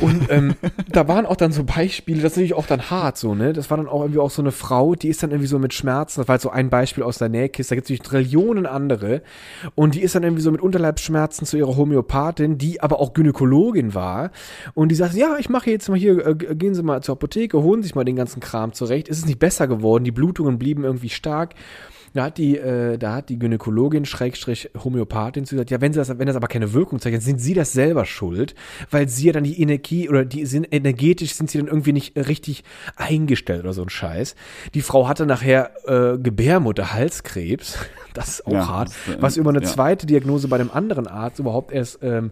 [0.00, 0.54] Und ähm,
[0.88, 3.52] da waren auch dann so Beispiele, das ist natürlich auch dann hart so, ne?
[3.52, 5.72] Das war dann auch irgendwie auch so eine Frau, die ist dann irgendwie so mit
[5.72, 8.66] Schmerzen, das war jetzt so ein Beispiel aus der Nähkiste, da gibt es natürlich Trillionen
[8.66, 9.22] andere.
[9.74, 13.94] Und die ist dann irgendwie so mit Unterleibsschmerzen zu ihrer Homöopathin, die aber auch Gynäkologin
[13.94, 14.30] war.
[14.74, 17.62] Und die sagt, ja, ich mache jetzt mal hier, äh, gehen Sie mal zur Apotheke,
[17.62, 19.08] holen sich mal den ganzen Kram zurecht.
[19.08, 20.04] Ist es nicht besser geworden?
[20.04, 21.54] Die Blutungen blieben irgendwie stark.
[22.16, 25.98] Da hat die, äh, da hat die Gynäkologin, Schrägstrich Homöopathin, zu gesagt, ja, wenn sie
[25.98, 28.54] das, wenn das aber keine Wirkung zeigt, dann sind sie das selber schuld,
[28.90, 32.16] weil sie ja dann die Energie oder die sind energetisch sind sie dann irgendwie nicht
[32.16, 32.64] richtig
[32.96, 34.34] eingestellt oder so ein Scheiß.
[34.74, 37.78] Die Frau hatte nachher äh, Gebärmutterhalskrebs,
[38.14, 39.66] das ist auch Ja, hart, das, äh, was über eine ja.
[39.66, 42.30] zweite Diagnose bei einem anderen Arzt überhaupt erst ähm,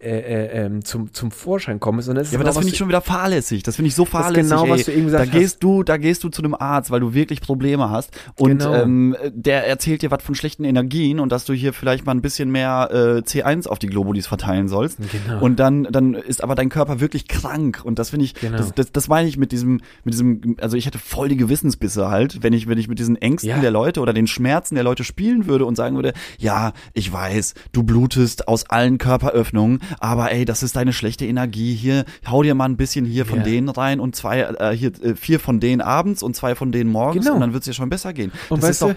[0.00, 2.08] äh, äh, ähm, zum, zum Vorschein kommen ist.
[2.08, 3.62] Und das ist Ja, aber genau, das finde ich schon wieder fahrlässig.
[3.62, 4.50] Das finde ich so fahrlässig.
[4.50, 4.70] genau, ey.
[4.70, 5.38] was du eben gesagt da hast.
[5.38, 8.74] gehst du, da gehst du zu einem Arzt, weil du wirklich Probleme hast und Genau.
[8.74, 12.22] ähm, der erzählt dir was von schlechten Energien und dass du hier vielleicht mal ein
[12.22, 14.98] bisschen mehr äh, C1 auf die Globulis verteilen sollst.
[15.10, 15.40] Genau.
[15.42, 18.56] Und dann, dann ist aber dein Körper wirklich krank und das finde ich, Genau.
[18.58, 22.08] das, das, das meine ich mit diesem, mit diesem, also ich hätte voll die Gewissensbisse
[22.10, 23.58] halt, wenn ich, wenn ich mit diesen Ängsten Ja.
[23.60, 27.54] der Leute oder den Schmerzen der Leute spielen würde und sagen würde, ja, ich weiß,
[27.72, 32.54] du blutest aus allen Körperöffnungen, aber ey, das ist deine schlechte Energie hier, hau dir
[32.54, 33.44] mal ein bisschen hier von Ja.
[33.44, 36.90] denen rein und zwei, äh, hier äh, vier von denen abends und zwei von denen
[36.90, 37.34] morgens Genau.
[37.36, 38.32] und dann wird's dir schon besser gehen.
[38.48, 38.96] Und das ist doch, du-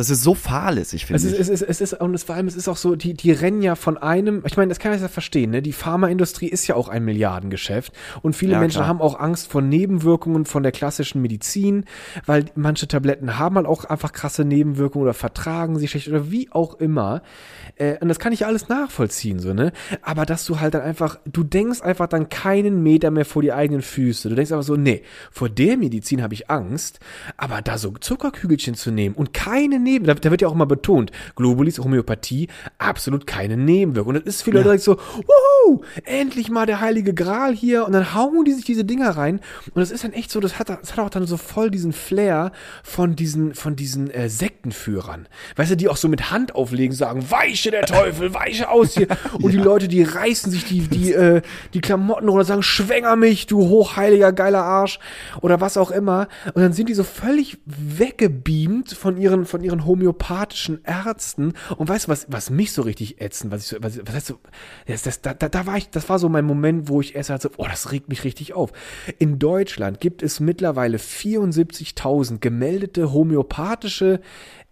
[0.00, 1.38] das ist so fahrlässig, finde ist, ich.
[1.38, 3.60] es ist, es ist, und es, vor allem, es ist auch so, die, die rennen
[3.60, 5.60] ja von einem, ich meine, das kann ich ja verstehen, ne?
[5.60, 7.92] Die Pharmaindustrie ist ja auch ein Milliardengeschäft
[8.22, 8.88] und viele Ja, Menschen klar.
[8.88, 11.84] haben auch Angst vor Nebenwirkungen von der klassischen Medizin,
[12.24, 16.50] weil manche Tabletten haben halt auch einfach krasse Nebenwirkungen oder vertragen sie schlecht oder wie
[16.50, 17.22] auch immer.
[17.76, 19.72] Äh, und das kann ich ja alles nachvollziehen, so, ne?
[20.00, 23.52] Aber dass du halt dann einfach, du denkst einfach dann keinen Meter mehr vor die
[23.52, 24.30] eigenen Füße.
[24.30, 27.00] Du denkst einfach so, nee, vor der Medizin habe ich Angst,
[27.36, 30.66] aber da so Zuckerkügelchen zu nehmen und keine Neben, da, da wird ja auch mal
[30.66, 32.46] betont, Globulis, Homöopathie,
[32.78, 34.14] absolut keine Nebenwirkung.
[34.14, 37.92] Und das ist viele Leute direkt so, wuhu, endlich mal der heilige Gral hier und
[37.92, 39.40] dann hauen die sich diese Dinger rein
[39.74, 41.92] und das ist dann echt so, das hat, das hat auch dann so voll diesen
[41.92, 42.52] Flair
[42.84, 45.26] von diesen, von diesen äh, Sektenführern.
[45.56, 49.08] Weißt du, die auch so mit Hand auflegen, sagen, weiche der Teufel, weiche aus hier.
[49.42, 51.42] Und die Leute, die reißen sich die, die, äh,
[51.74, 55.00] die Klamotten runter sagen, schwänger mich, du hochheiliger, geiler Arsch.
[55.40, 56.28] Oder was auch immer.
[56.54, 61.54] Und dann sind die so völlig weggebeamt von ihren, von ihren homöopathischen Ärzten.
[61.76, 64.26] Und weißt du, was, was mich so richtig ätzen, was ich so, was, was heißt
[64.26, 64.38] so,
[64.86, 67.50] das, das, da, da, war ich, das war so mein Moment, wo ich erst so,
[67.56, 68.72] oh, das regt mich richtig auf.
[69.18, 74.20] In Deutschland gibt es mittlerweile 74.000 gemeldete homöopathische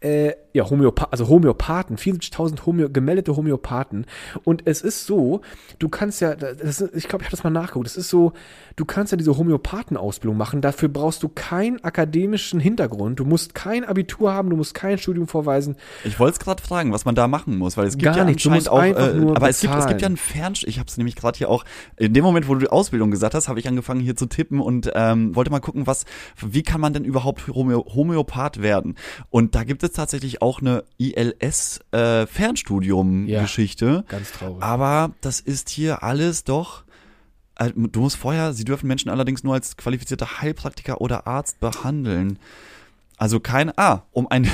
[0.01, 4.07] äh, ja, Homöopa also Homöopathen, 74.000 Homö gemeldete Homöopathen.
[4.45, 5.41] Und es ist so,
[5.79, 8.33] du kannst ja, das ich glaube, ich habe das mal nachgeguckt, es ist so,
[8.77, 13.85] du kannst ja diese Homöopathen-Ausbildung machen, dafür brauchst du keinen akademischen Hintergrund, du musst kein
[13.85, 15.77] Abitur haben, du musst kein Studium vorweisen.
[16.05, 18.25] Ich wollte es gerade fragen, was man da machen muss, weil es gibt Gar ja
[18.25, 20.89] nichts, du anscheinend auch, äh, aber es gibt, es gibt ja einen Fernsch, ich habe
[20.89, 21.65] es nämlich gerade hier auch,
[21.97, 24.61] in dem Moment, wo du die Ausbildung gesagt hast, habe ich angefangen hier zu tippen
[24.61, 26.05] und ähm, wollte mal gucken, was,
[26.45, 28.97] wie kann man denn überhaupt Homö Homöopath werden?
[29.31, 32.27] Und da gibt es tatsächlich auch eine ILS äh,
[33.29, 33.41] Ja.
[34.09, 34.63] Ganz traurig.
[34.63, 36.85] Aber das ist hier alles doch.
[37.59, 42.39] äh, Du musst vorher, sie dürfen Menschen allerdings nur als qualifizierter Heilpraktiker oder Arzt behandeln.
[43.19, 44.49] Also kein, ah, um eine,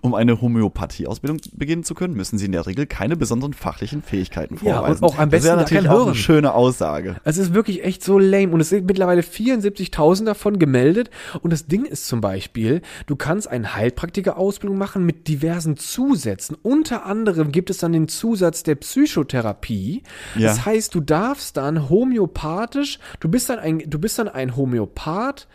[0.00, 4.58] um eine Homöopathie-Ausbildung beginnen zu können, müssen sie in der Regel keine besonderen fachlichen Fähigkeiten
[4.62, 5.04] Ja, und vorweisen.
[5.04, 7.16] auch am das wäre besten natürlich kein auch eine schöne Aussage.
[7.24, 11.10] Es ist wirklich echt so lame und es sind mittlerweile 74.000 davon gemeldet
[11.42, 16.56] und das Ding ist zum Beispiel, du kannst eine Heilpraktiker-Ausbildung machen mit diversen Zusätzen.
[16.62, 20.02] Unter anderem gibt es dann den Zusatz der Psychotherapie.
[20.36, 20.48] Ja.
[20.48, 25.46] Das heißt, du darfst dann homöopathisch, du bist dann ein, du bist dann ein Homöopath,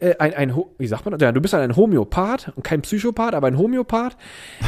[0.00, 1.20] äh, ein, ein, wie sagt man das?
[1.20, 4.16] Ja, du bist ein Homöopath und kein Psychopath, aber ein Homöopath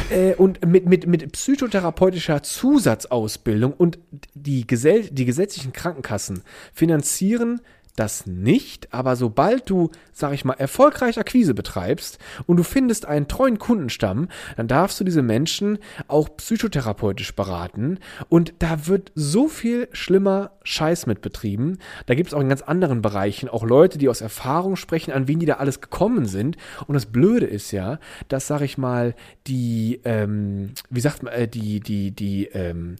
[0.09, 3.99] äh, und mit, mit, mit psychotherapeutischer Zusatzausbildung und
[4.33, 7.61] die, Gesell die gesetzlichen Krankenkassen finanzieren
[7.95, 12.17] das nicht, aber sobald du, sag ich mal, erfolgreich Akquise betreibst
[12.47, 15.77] und du findest einen treuen Kundenstamm, dann darfst du diese Menschen
[16.07, 21.77] auch psychotherapeutisch beraten und da wird so viel schlimmer Scheiß mit betrieben.
[22.05, 25.27] Da gibt es auch in ganz anderen Bereichen auch Leute, die aus Erfahrung sprechen, an
[25.27, 26.57] wen die da alles gekommen sind.
[26.87, 29.13] Und das Blöde ist ja, dass, sag ich mal,
[29.47, 32.95] die, ähm, wie sagt man, äh, die, die, die, ähm,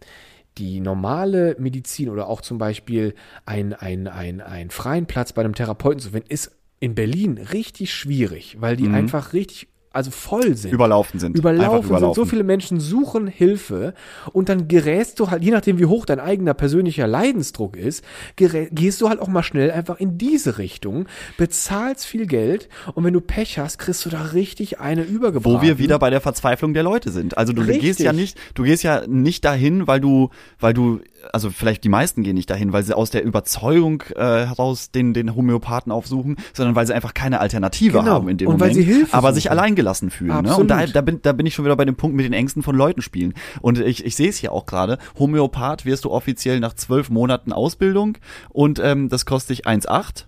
[0.57, 5.55] die normale Medizin oder auch zum Beispiel ein, ein, ein, ein freien Platz bei einem
[5.55, 10.73] Therapeuten zu finden, ist in Berlin richtig schwierig, weil die einfach richtig, also voll sind.
[10.73, 11.37] Überlaufen sind.
[11.37, 12.15] Überlaufen, Einfach sind.
[12.15, 13.93] So viele Menschen suchen Hilfe
[14.33, 18.03] und dann gerätst du halt, je nachdem wie hoch dein eigener persönlicher Leidensdruck ist,
[18.35, 21.05] gehst du halt auch mal schnell einfach in diese Richtung,
[21.37, 25.53] bezahlst viel Geld und wenn du Pech hast, kriegst du da richtig eine übergebracht.
[25.53, 27.37] Wo wir wieder bei der Verzweiflung der Leute sind.
[27.37, 27.81] Also du Richtig.
[27.81, 31.01] gehst ja nicht, du gehst ja nicht dahin, weil du, weil du,
[31.31, 35.13] also vielleicht die meisten gehen nicht dahin, weil sie aus der Überzeugung äh, heraus den,
[35.13, 38.11] den Homöopathen aufsuchen, sondern weil sie einfach keine Alternative Genau.
[38.11, 39.35] haben in dem Und weil Moment, sie Hilfe aber suchen.
[39.35, 40.43] sich alleingelassen fühlen.
[40.43, 40.55] Ne?
[40.55, 42.63] Und da, da, bin, da bin ich schon wieder bei dem Punkt mit den Ängsten
[42.63, 43.33] von Leuten spielen.
[43.61, 44.97] Und ich, ich sehe es hier auch gerade.
[45.17, 48.17] Homöopath wirst du offiziell nach zwölf Monaten Ausbildung
[48.49, 50.25] und ähm, das kostet dich 1,8.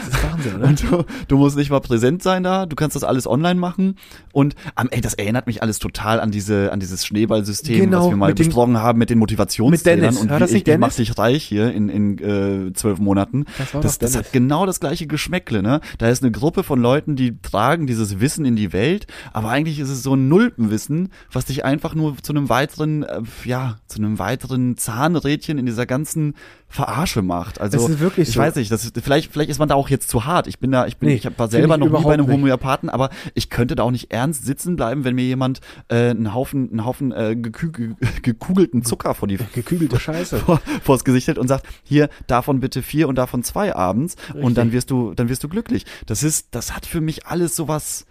[0.00, 0.64] Das ist Wahnsinn, oder?
[0.68, 3.96] Und du, du musst nicht mal präsent sein da, du kannst das alles online machen.
[4.32, 8.10] Und am ey, das erinnert mich alles total an diese, an dieses Schneeballsystem, Genau, was
[8.10, 10.22] wir mal besprochen haben mit den Motivationstrainern Mit Dennis.
[10.22, 13.46] und War wie das ich, ich mach dich reich hier in, in äh, zwölf Monaten.
[13.58, 15.80] Das war das, das hat genau das gleiche Geschmäckle, ne?
[15.98, 19.78] Da ist eine Gruppe von Leuten, die tragen dieses Wissen in die Welt, aber eigentlich
[19.78, 23.98] ist es so ein Nulpenwissen, was dich einfach nur zu einem weiteren, äh, ja, zu
[23.98, 26.34] einem weiteren Zahnrädchen in dieser ganzen
[26.72, 27.60] Verarsche macht.
[27.60, 28.40] Also Es ist wirklich ich so.
[28.40, 30.46] weiß nicht, das vielleicht, vielleicht ist man da auch jetzt zu hart.
[30.46, 32.32] Ich bin da, ich bin, Nee, ich war selber noch nie bei einem nicht.
[32.32, 36.32] Homöopathen, aber ich könnte da auch nicht ernst sitzen bleiben, wenn mir jemand äh, einen
[36.32, 40.38] Haufen, einen Haufen äh, gekü ge gekugelten Zucker vor die Gekügelte Scheiße.
[40.38, 44.56] vor, vors Gesicht hält und sagt, hier, davon bitte vier und davon zwei abends und
[44.56, 45.84] dann wirst du, dann wirst du glücklich.
[46.06, 48.06] Das ist, das hat für mich alles sowas.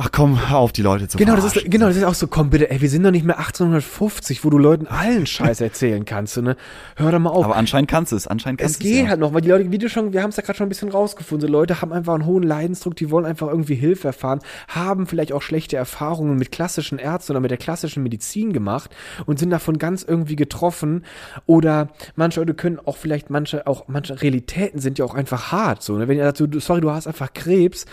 [0.00, 2.28] Ach komm, hör auf, die Leute zu Genau, das ist, genau, das ist auch so,
[2.28, 6.04] komm bitte, ey, wir sind doch nicht mehr 1850, wo du Leuten allen Scheiß erzählen
[6.04, 6.56] kannst, ne?
[6.94, 7.44] Hör doch mal auf.
[7.44, 9.08] Aber anscheinend kannst du es, anscheinend kannst es du geht ja.
[9.08, 10.68] halt noch, weil die Leute, wie du schon, wir haben es ja gerade schon ein
[10.68, 14.38] bisschen rausgefunden, so Leute haben einfach einen hohen Leidensdruck, die wollen einfach irgendwie Hilfe erfahren,
[14.68, 18.94] haben vielleicht auch schlechte Erfahrungen mit klassischen Ärzten oder mit der klassischen Medizin gemacht
[19.26, 21.04] und sind davon ganz irgendwie getroffen
[21.46, 25.82] oder manche Leute können auch vielleicht manche, auch manche Realitäten sind ja auch einfach hart,
[25.82, 26.06] so, ne?
[26.06, 27.84] Wenn ihr du- sorry, du hast einfach Krebs,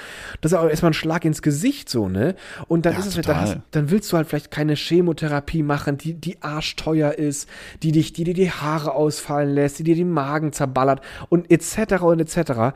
[0.41, 2.35] das ist auch erstmal ein Schlag ins Gesicht, so, ne?
[2.67, 3.45] Und dann Ja, ist es, halt, total.
[3.45, 7.49] dann, hast, dann willst du halt vielleicht keine Chemotherapie machen, die, die arschteuer ist,
[7.83, 12.01] die dich, die dir die Haare ausfallen lässt, die dir den Magen zerballert und etc.
[12.03, 12.73] und etc.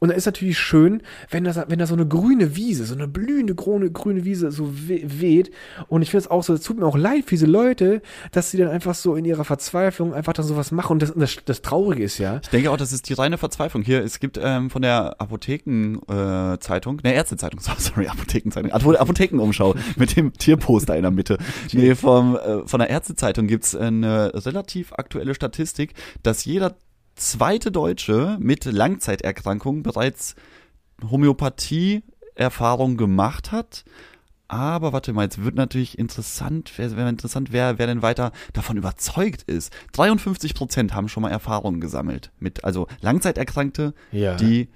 [0.00, 3.08] Und da ist natürlich schön, wenn das, wenn da so eine grüne Wiese, so eine
[3.08, 5.50] blühende grüne, grüne Wiese so we weht.
[5.88, 8.00] Und ich finde es auch so, es tut mir auch leid für diese Leute,
[8.32, 10.92] dass sie dann einfach so in ihrer Verzweiflung einfach dann sowas machen.
[10.94, 13.82] Und das, das, das Traurige ist ja, Ich denke auch, das ist die reine Verzweiflung.
[13.82, 20.16] Hier, es gibt ähm, von der Apothekenzeitung, äh, ne, Ärztezeitung, sorry, Apothekenzeitung, Apo- Apothekenumschau mit
[20.16, 21.38] dem Tierposter in der Mitte.
[21.72, 26.76] Nee, vom, äh, von der Ärztezeitung gibt's eine relativ aktuelle Statistik, dass jeder
[27.18, 30.34] zweite Deutsche mit Langzeiterkrankungen bereits
[31.10, 33.84] Homöopathie-Erfahrung gemacht hat.
[34.50, 38.78] Aber warte mal, jetzt wird natürlich interessant, wäre wär interessant, wer, wer denn weiter davon
[38.78, 39.70] überzeugt ist.
[39.92, 44.36] 53 Prozent haben schon mal Erfahrungen gesammelt mit, also Langzeiterkrankte, Ja.
[44.36, 44.70] die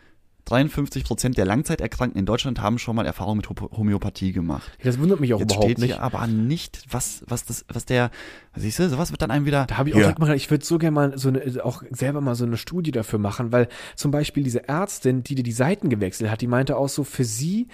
[0.44, 4.70] 53 Prozent der Langzeiterkrankten in Deutschland haben schon mal Erfahrung mit Ho- Homöopathie gemacht.
[4.82, 5.86] das wundert mich auch Jetzt überhaupt steht nicht.
[5.94, 8.10] hier aber nicht, was, was das, was der,
[8.56, 9.66] siehst du, sowas wird dann einem wieder.
[9.66, 10.06] Da habe ich auch Ja.
[10.08, 12.90] mal gedacht, ich würde so gerne mal so eine, auch selber mal so eine Studie
[12.90, 16.76] dafür machen, weil zum Beispiel diese Ärztin, die dir die Seiten gewechselt hat, die meinte
[16.76, 17.68] auch so, für sie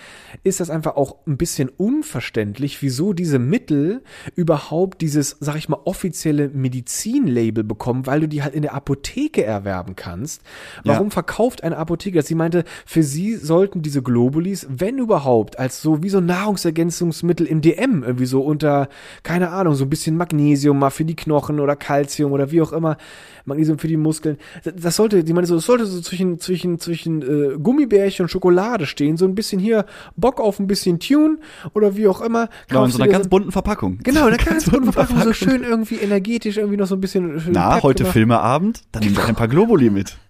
[0.45, 4.03] ist das einfach auch ein bisschen unverständlich, wieso diese Mittel
[4.37, 9.45] überhaupt dieses, sag ich mal, offizielle Medizinlabel bekommen, weil du die halt in der Apotheke
[9.45, 10.43] erwerben kannst.
[10.85, 11.13] Warum Ja.
[11.13, 12.27] verkauft eine Apotheke das?
[12.27, 17.61] Sie meinte, für sie sollten diese Globulis, wenn überhaupt, als so wie so Nahrungsergänzungsmittel im
[17.61, 18.89] DM irgendwie so unter,
[19.23, 22.73] keine Ahnung, so ein bisschen Magnesium mal für die Knochen oder Calcium oder wie auch
[22.73, 22.97] immer,
[23.45, 24.37] Magnesium für die Muskeln.
[24.75, 28.87] Das- sollte, die meinte so, das sollte so zwischen, zwischen, zwischen äh, Gummibärchen und Schokolade
[28.87, 29.87] stehen, so ein bisschen hier
[30.17, 31.39] Bock auf ein bisschen Tune
[31.73, 32.49] oder wie auch immer.
[32.69, 33.99] Genau, in so einer ganz bunten Verpackung.
[34.03, 37.41] Genau, eine ganz bunte bunten Verpackung, so schön irgendwie energetisch, irgendwie noch so ein bisschen.
[37.51, 38.05] Na, heute.
[38.05, 40.17] Filmeabend, dann nimm doch ein paar Globuli mit.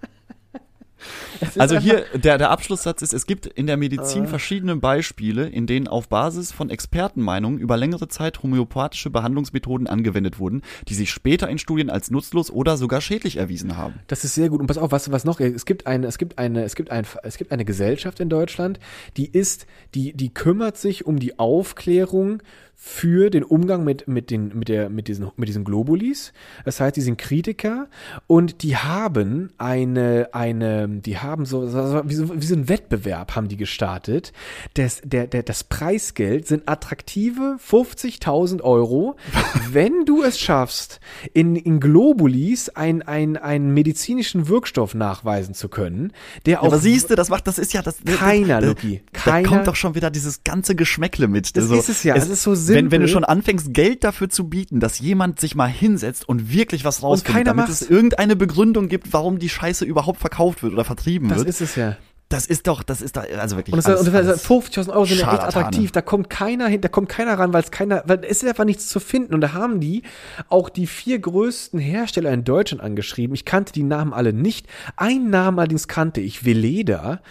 [1.58, 5.88] Also hier, der, der Abschlusssatz ist, es gibt in der Medizin verschiedene Beispiele, in denen
[5.88, 11.58] auf Basis von Expertenmeinungen über längere Zeit homöopathische Behandlungsmethoden angewendet wurden, die sich später in
[11.58, 13.94] Studien als nutzlos oder sogar schädlich erwiesen haben.
[14.06, 14.60] Das ist sehr gut.
[14.60, 17.06] Und pass auf, was, was noch, es gibt eine, es gibt eine, es gibt ein,
[17.22, 18.78] es gibt eine Gesellschaft in Deutschland,
[19.16, 22.42] die ist, die, die kümmert sich um die Aufklärung
[22.80, 26.32] für den Umgang mit, mit, den, mit, der, mit, diesen, mit diesen Globulis.
[26.64, 27.88] Das heißt, die sind Kritiker
[28.28, 33.36] und die haben eine, eine die haben so, so, wie, so wie so ein Wettbewerb
[33.36, 34.32] haben die gestartet.
[34.74, 39.16] Das, der, der, das Preisgeld sind attraktive 50.000 Euro,
[39.72, 41.00] wenn du es schaffst,
[41.32, 46.12] in, in Globulis ein, ein, einen medizinischen Wirkstoff nachweisen zu können,
[46.46, 46.66] der auch.
[46.66, 47.96] aber siehst du, das macht, das ist ja das.
[48.04, 49.02] Keiner, da, Luki.
[49.12, 49.48] Da Keiner.
[49.48, 51.56] kommt doch schon wieder dieses ganze Geschmäckle mit.
[51.56, 53.08] Das ist es ja, es ist so Wenn, wenn du simpel.
[53.08, 57.34] schon anfängst, Geld dafür zu bieten, dass jemand sich mal hinsetzt und wirklich was rausfindet,
[57.34, 57.82] keiner damit macht's.
[57.82, 61.48] es irgendeine Begründung gibt, warum die Scheiße überhaupt verkauft wird oder vertrieben das wird.
[61.48, 61.96] ist es ja.
[62.28, 63.72] Das ist doch, das ist da, also wirklich.
[63.72, 65.92] Und, alles- und das, alles 50.000 Euro sind ja echt attraktiv.
[65.92, 68.66] Da kommt keiner hin, da kommt keiner ran, weil es keiner, weil es ist einfach
[68.66, 69.34] nichts zu finden.
[69.34, 70.02] Und da haben die
[70.50, 73.34] auch die vier größten Hersteller in Deutschland angeschrieben.
[73.34, 74.66] Ich kannte die Namen alle nicht.
[74.96, 77.22] Einen Namen allerdings kannte ich, Veleda.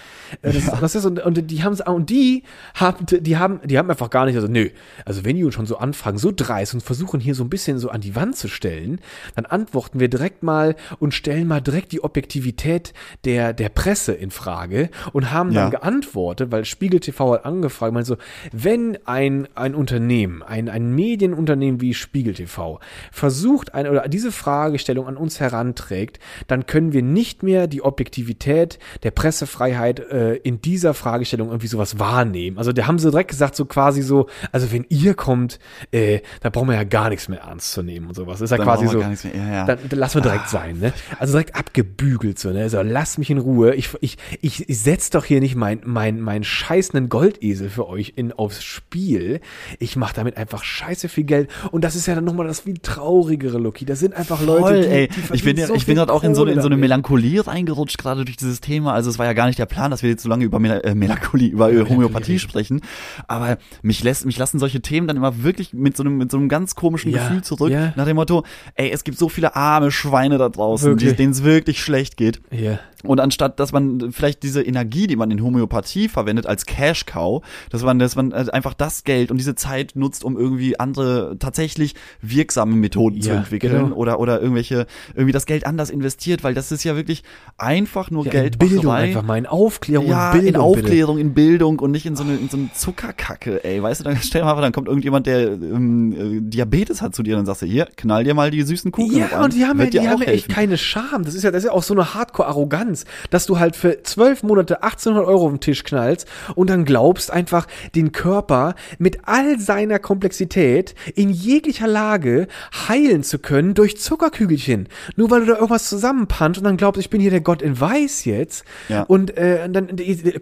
[0.41, 2.43] Äh, Das, ist, das ist und, und die haben und die
[2.73, 4.69] haben, die haben, die haben einfach gar nicht, also nö.
[5.05, 7.77] Also wenn die uns schon so anfragen, so dreist und versuchen hier so ein bisschen
[7.77, 8.99] so an die Wand zu stellen,
[9.35, 12.93] dann antworten wir direkt mal und stellen mal direkt die Objektivität
[13.25, 15.79] der, der Presse in Frage und haben dann Ja.
[15.79, 18.17] geantwortet, weil Spiegel TV hat angefragt, meinte so,
[18.51, 22.79] wenn ein, ein Unternehmen, ein, ein Medienunternehmen wie Spiegel TV
[23.11, 28.79] versucht, eine, oder diese Fragestellung an uns heranträgt, dann können wir nicht mehr die Objektivität
[29.03, 32.57] der Pressefreiheit äh, in dieser Fragestellung irgendwie sowas wahrnehmen.
[32.57, 35.59] Also da haben sie direkt gesagt, so quasi so, also wenn ihr kommt,
[35.91, 38.41] äh, da brauchen wir ja gar nichts mehr ernst zu nehmen und sowas.
[38.41, 39.15] Ist ja Dann quasi so, mehr.
[39.35, 39.65] Ja, ja.
[39.65, 40.93] Dann, dann lassen wir direkt sein, ne?
[41.19, 42.61] Also direkt abgebügelt so, ne?
[42.61, 43.73] Also lass mich in Ruhe.
[43.75, 48.13] Ich, ich, ich, ich setz doch hier nicht mein, mein, mein scheißenden Goldesel für euch
[48.15, 49.41] in, aufs Spiel.
[49.79, 51.49] Ich mache damit einfach scheiße viel Geld.
[51.71, 53.85] Und das ist ja dann nochmal das viel traurigere, Lucky.
[53.85, 55.07] Das sind einfach Leute, Voll, die, ey.
[55.09, 56.77] die ich bin, ja- so ich bin gerade auch in so, eine- in so eine.
[56.77, 58.93] Melancholie reingerutscht, gerade durch dieses Thema.
[58.93, 60.79] Also es war ja gar nicht der Plan, dass wir jetzt so lange über Mel
[60.83, 62.81] äh, Melancholie, über äh, Homöopathie sprechen.
[63.27, 66.37] Aber mich lässt, mich lassen solche Themen dann immer wirklich mit so einem, mit so
[66.37, 67.71] einem ganz komischen Ja, Gefühl zurück.
[67.71, 67.93] ja.
[67.95, 68.43] Nach dem Motto,
[68.75, 71.15] ey, es gibt so viele arme Schweine da draußen, Wirklich.
[71.15, 72.41] denen es wirklich schlecht geht.
[72.51, 72.79] Ja.
[73.07, 77.43] Und anstatt, dass man vielleicht diese Energie, die man in Homöopathie verwendet, als Cash Cow,
[77.69, 81.37] dass man, dass man äh, einfach das Geld und diese Zeit nutzt, um irgendwie andere
[81.39, 83.95] tatsächlich wirksame Methoden zu Ja, entwickeln genau.
[83.95, 87.23] oder oder irgendwelche irgendwie das Geld anders investiert, weil das ist ja wirklich
[87.57, 88.75] einfach nur ja in Geldmacherei.
[88.75, 90.49] Bildung einfach mal, in Aufklärung ja, und Bildung.
[90.49, 93.81] in Aufklärung, in Bildung und nicht in so eine, in so eine Zuckerkacke, ey.
[93.81, 97.15] Weißt du, dann stell dir mal vor, dann kommt irgendjemand, der ähm, äh, Diabetes hat
[97.15, 99.07] zu dir und dann sagst du, hier, knall dir mal die süßen Bitte.
[99.07, 101.23] Kuchen Ja, und die haben ja, die haben ja echt keine Scham.
[101.23, 102.96] Das ist ja, das ist ja auch so eine Hardcore-Arroganz,
[103.29, 107.31] dass du halt für zwölf Monate 1800 Euro auf den Tisch knallst und dann glaubst
[107.31, 112.47] einfach, den Körper mit all seiner Komplexität in jeglicher Lage
[112.87, 114.87] heilen zu können durch Zuckerkügelchen.
[115.15, 117.79] Nur weil du da irgendwas zusammenpanst und dann glaubst, ich bin hier der Gott in
[117.79, 118.63] Weiß jetzt.
[118.89, 119.03] Ja.
[119.03, 119.89] Und äh, dann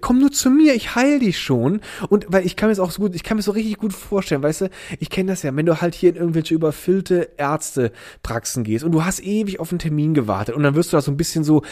[0.02, 1.82] komm nur zu mir, ich heil dich schon.
[2.10, 3.94] Und weil ich kann mir das auch so gut, ich kann mir so richtig gut
[3.94, 8.64] vorstellen, weißt du, ich kenne das ja, wenn du halt hier in irgendwelche überfüllte Ärztepraxen
[8.64, 11.12] gehst und du hast ewig auf einen Termin gewartet und dann wirst du da so
[11.12, 11.64] ein bisschen so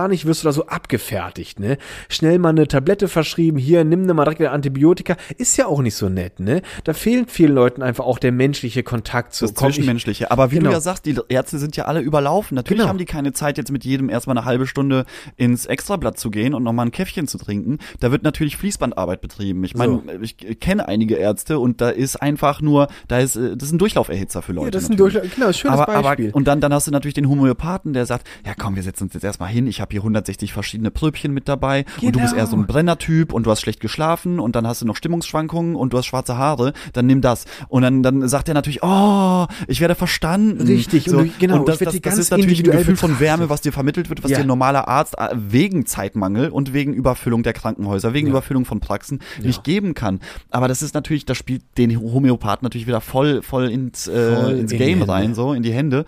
[0.00, 1.78] mechanisch, wirst du da so abgefertigt, ne?
[2.08, 5.82] Schnell mal eine Tablette verschrieben, hier, nimm ne mal direkt ein Antibiotika, ist ja auch
[5.82, 6.62] nicht so nett, ne?
[6.84, 10.30] Da fehlt vielen Leuten einfach auch der menschliche Kontakt zu Das Zwischenmenschliche.
[10.30, 10.70] Aber wie Genau.
[10.70, 12.54] du ja sagst, die Ärzte sind ja alle überlaufen.
[12.54, 12.88] Natürlich Genau.
[12.88, 15.04] haben die keine Zeit, jetzt mit jedem erstmal eine halbe Stunde
[15.36, 17.78] ins Extrablatt zu gehen und nochmal ein Käffchen zu trinken.
[18.00, 19.64] Da wird natürlich Fließbandarbeit betrieben.
[19.64, 20.20] Ich meine, So.
[20.22, 23.78] ich kenne einige Ärzte und da ist einfach nur, da ist, äh, das ist ein
[23.78, 24.66] Durchlauferhitzer für Leute.
[24.66, 24.96] Ja, das ist ein.
[24.96, 26.28] Durchlauf, genau, schönes aber, Beispiel.
[26.28, 29.04] Aber, und dann, dann hast du natürlich den Homöopathen, der sagt, ja komm, wir setzen
[29.04, 32.32] uns jetzt erstmal hin, ich habe hier 160 verschiedene Pröbchen mit dabei und du bist
[32.32, 32.42] Genau.
[32.42, 35.74] eher so ein Brennertyp und du hast schlecht geschlafen und dann hast du noch Stimmungsschwankungen
[35.76, 37.44] und du hast schwarze Haare, dann nimm das.
[37.68, 40.66] Und dann, dann sagt er natürlich, oh, ich werde verstanden.
[40.66, 41.22] Richtig, und so.
[41.24, 43.20] du- genau, und das, das, das ist natürlich ein Gefühl von betrachtet.
[43.20, 44.38] Wärme, was dir vermittelt wird, was Ja.
[44.38, 48.80] dir ein normaler Arzt äh, wegen Zeitmangel und wegen Überfüllung der Krankenhäuser, wegen Überfüllung von
[48.80, 50.20] Praxen nicht geben kann.
[50.50, 54.52] Aber das ist natürlich, das spielt den Homöopathen natürlich wieder voll, voll ins, äh, Voll
[54.58, 56.04] ins Game rein, so in die Hände.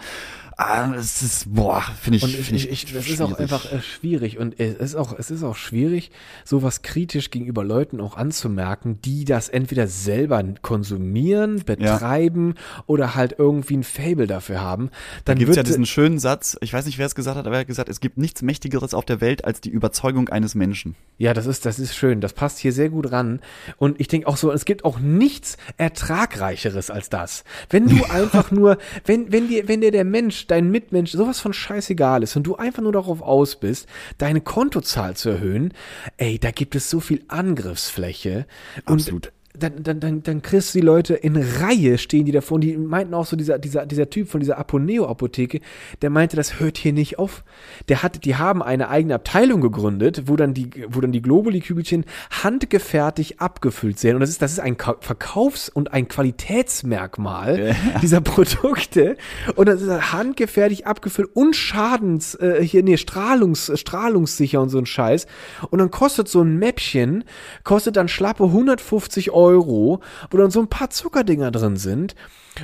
[0.64, 3.70] Ah, es ist, boah, finde ich, Und finde ich, ich, ich, das ist auch einfach
[3.72, 6.10] äh, schwierig und es ist auch, es ist auch schwierig,
[6.44, 12.54] sowas kritisch gegenüber Leuten auch anzumerken, die das entweder selber konsumieren, betreiben
[12.86, 14.90] oder halt irgendwie ein Fable dafür haben.
[15.24, 17.56] Dann gibt's ja wird diesen schönen Satz, ich weiß nicht, wer es gesagt hat, aber
[17.56, 20.94] er hat gesagt, es gibt nichts Mächtigeres auf der Welt als die Überzeugung eines Menschen.
[21.18, 22.20] Ja, das ist, das ist schön.
[22.20, 23.40] Das passt hier sehr gut ran.
[23.76, 27.44] Und ich denke auch so, es gibt auch nichts Ertragreicheres als das.
[27.70, 31.55] Wenn du einfach nur, wenn, wenn dir, wenn dir der Mensch dein Mitmensch sowas von
[31.55, 33.88] scheißegal ist und du einfach nur darauf aus bist,
[34.18, 35.72] deine Kontozahl zu erhöhen,
[36.18, 38.46] ey, da gibt es so viel Angriffsfläche.
[38.84, 39.28] Absolut.
[39.28, 42.62] Und dann, dann, dann, dann kriegst du die Leute in Reihe stehen die davor und
[42.62, 45.61] die meinten auch so, dieser, dieser, dieser Typ von dieser Aponeo-Apotheke,
[46.00, 47.44] der meinte, das hört hier nicht auf.
[47.88, 52.05] Der hat, die haben eine eigene Abteilung gegründet, wo dann die, wo dann die Globuli-Kügelchen
[52.42, 54.14] handgefertigt abgefüllt sind.
[54.14, 57.98] Und das ist, das ist ein Ka- Verkaufs- und ein Qualitätsmerkmal Ja.
[58.00, 59.16] dieser Produkte.
[59.57, 64.86] Und das ist handgefertigt abgefüllt und Schadens, äh, hier, nee, Strahlungs, strahlungssicher und so ein
[64.86, 65.26] Scheiß.
[65.70, 67.24] Und dann kostet so ein Mäppchen,
[67.64, 72.14] kostet dann schlappe 150 Euro, wo dann so ein paar Zuckerdinger drin sind.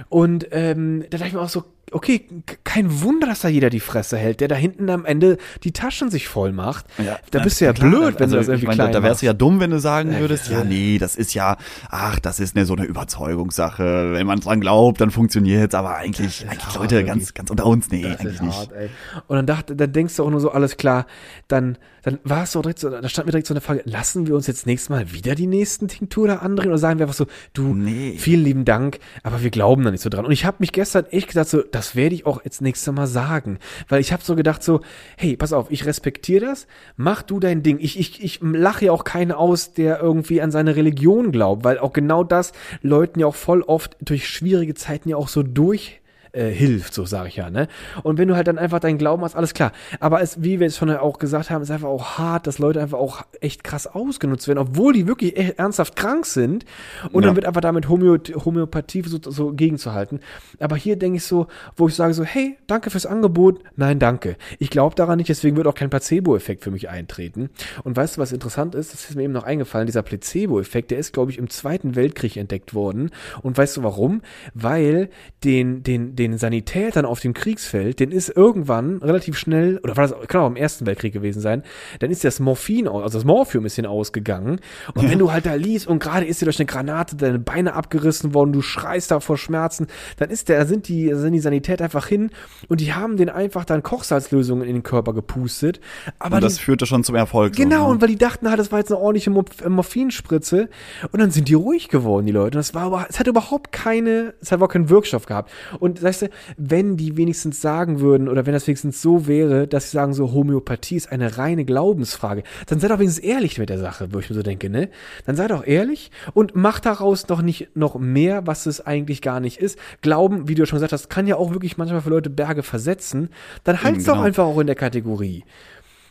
[0.08, 2.26] Und ähm, da dachte ich mir auch so, okay,
[2.64, 6.10] kein Wunder, dass da jeder die Fresse hält, der da hinten am Ende die Taschen
[6.10, 6.86] sich voll macht.
[7.30, 9.22] da bist du ja klar, blöd, wenn also du das irgendwie ich meine, Da wärst
[9.22, 10.58] du ja dumm, wenn du sagen würdest, ja.
[10.58, 11.56] ja, nee, das ist ja,
[11.88, 14.12] ach, das ist eine so eine Überzeugungssache.
[14.12, 17.90] Wenn man dran glaubt, dann funktioniert's, aber eigentlich, eigentlich hart, Leute, ganz, ganz unter uns,
[17.90, 18.58] nee, Das eigentlich ist nicht.
[18.58, 18.90] hart, ey.
[19.26, 21.06] Und dann dachte, dann denkst du auch nur so, alles klar,
[21.48, 24.26] dann, dann war es so direkt so, da stand mir direkt so eine Frage, lassen
[24.26, 27.16] wir uns jetzt nächstes Mal wieder die nächsten Tinktur da andrehen oder sagen wir einfach
[27.16, 28.16] so, du, Nee.
[28.18, 30.24] vielen lieben Dank, aber wir glauben da nicht so dran.
[30.24, 33.06] Und ich habe mich gestern echt gesagt, so, das werde ich auch jetzt nächstes Mal
[33.06, 33.58] sagen.
[33.88, 34.80] Weil ich habe so gedacht, so,
[35.16, 37.78] hey, pass auf, ich respektiere das, mach du dein Ding.
[37.80, 41.78] Ich, ich, ich lache ja auch keinen aus, der irgendwie an seine Religion glaubt, weil
[41.78, 46.00] auch genau das Leuten ja auch voll oft durch schwierige Zeiten ja auch so durch
[46.32, 47.68] äh, hilft, so sage ich ja, ne?
[48.02, 49.72] Und wenn du halt dann einfach deinen Glauben hast, alles klar.
[50.00, 52.80] Aber es, wie wir es schon auch gesagt haben, ist einfach auch hart, dass Leute
[52.80, 56.64] einfach auch echt krass ausgenutzt werden, obwohl die wirklich echt ernsthaft krank sind.
[57.12, 57.28] Und Ja.
[57.28, 60.20] dann wird einfach damit Homö Homöopathie so, so gegenzuhalten.
[60.60, 63.60] Aber hier denke ich so, wo ich sage so, hey, danke fürs Angebot.
[63.76, 64.36] Nein, danke.
[64.58, 67.50] Ich glaube daran nicht, deswegen wird auch kein Placebo-Effekt für mich eintreten.
[67.84, 68.92] Und weißt du, was interessant ist?
[68.92, 69.86] Das ist mir eben noch eingefallen.
[69.86, 73.10] Dieser Placebo-Effekt, der ist, glaube ich, im Zweiten Weltkrieg entdeckt worden.
[73.42, 74.22] Und weißt du warum?
[74.54, 75.10] Weil
[75.44, 80.28] den, den, den Sanitätern auf dem Kriegsfeld, den ist irgendwann relativ schnell, oder war das,
[80.28, 81.62] kann auch im Ersten Weltkrieg gewesen sein,
[82.00, 84.60] dann ist das Morphin, also das Morphium ist hin ausgegangen.
[84.94, 87.74] Und wenn du halt da liest und gerade ist dir durch eine Granate deine Beine
[87.74, 91.84] abgerissen worden, du schreist da vor Schmerzen, dann ist der, sind die, sind die Sanitäter
[91.84, 92.30] einfach hin
[92.68, 95.80] und die haben den einfach dann Kochsalzlösungen in den Körper gepustet.
[96.18, 97.54] Aber Und das die, führte schon zum Erfolg.
[97.56, 97.90] so, Genau, ne?
[97.90, 100.68] und weil die dachten halt, das war jetzt eine ordentliche äh, Morphinspritze.
[101.12, 102.58] Und dann sind die ruhig geworden, die Leute.
[102.58, 105.50] Und das war aber, es hat überhaupt keine, es hat überhaupt keinen Wirkstoff gehabt.
[105.78, 109.90] Und weißt du, wenn die wenigstens sagen würden, oder wenn das wenigstens so wäre, dass
[109.90, 113.78] sie sagen, so Homöopathie ist eine reine Glaubensfrage, dann sei doch wenigstens ehrlich mit der
[113.78, 114.88] Sache, wo ich mir so denke, ne?
[115.26, 119.40] Dann sei doch ehrlich und mach daraus doch nicht noch mehr, was es eigentlich gar
[119.40, 119.78] nicht ist.
[120.00, 123.28] Glauben, wie du schon gesagt hast, kann ja auch wirklich manchmal für Leute Berge versetzen.
[123.64, 124.24] Dann halt's doch genau.
[124.24, 125.44] einfach auch in der Kategorie.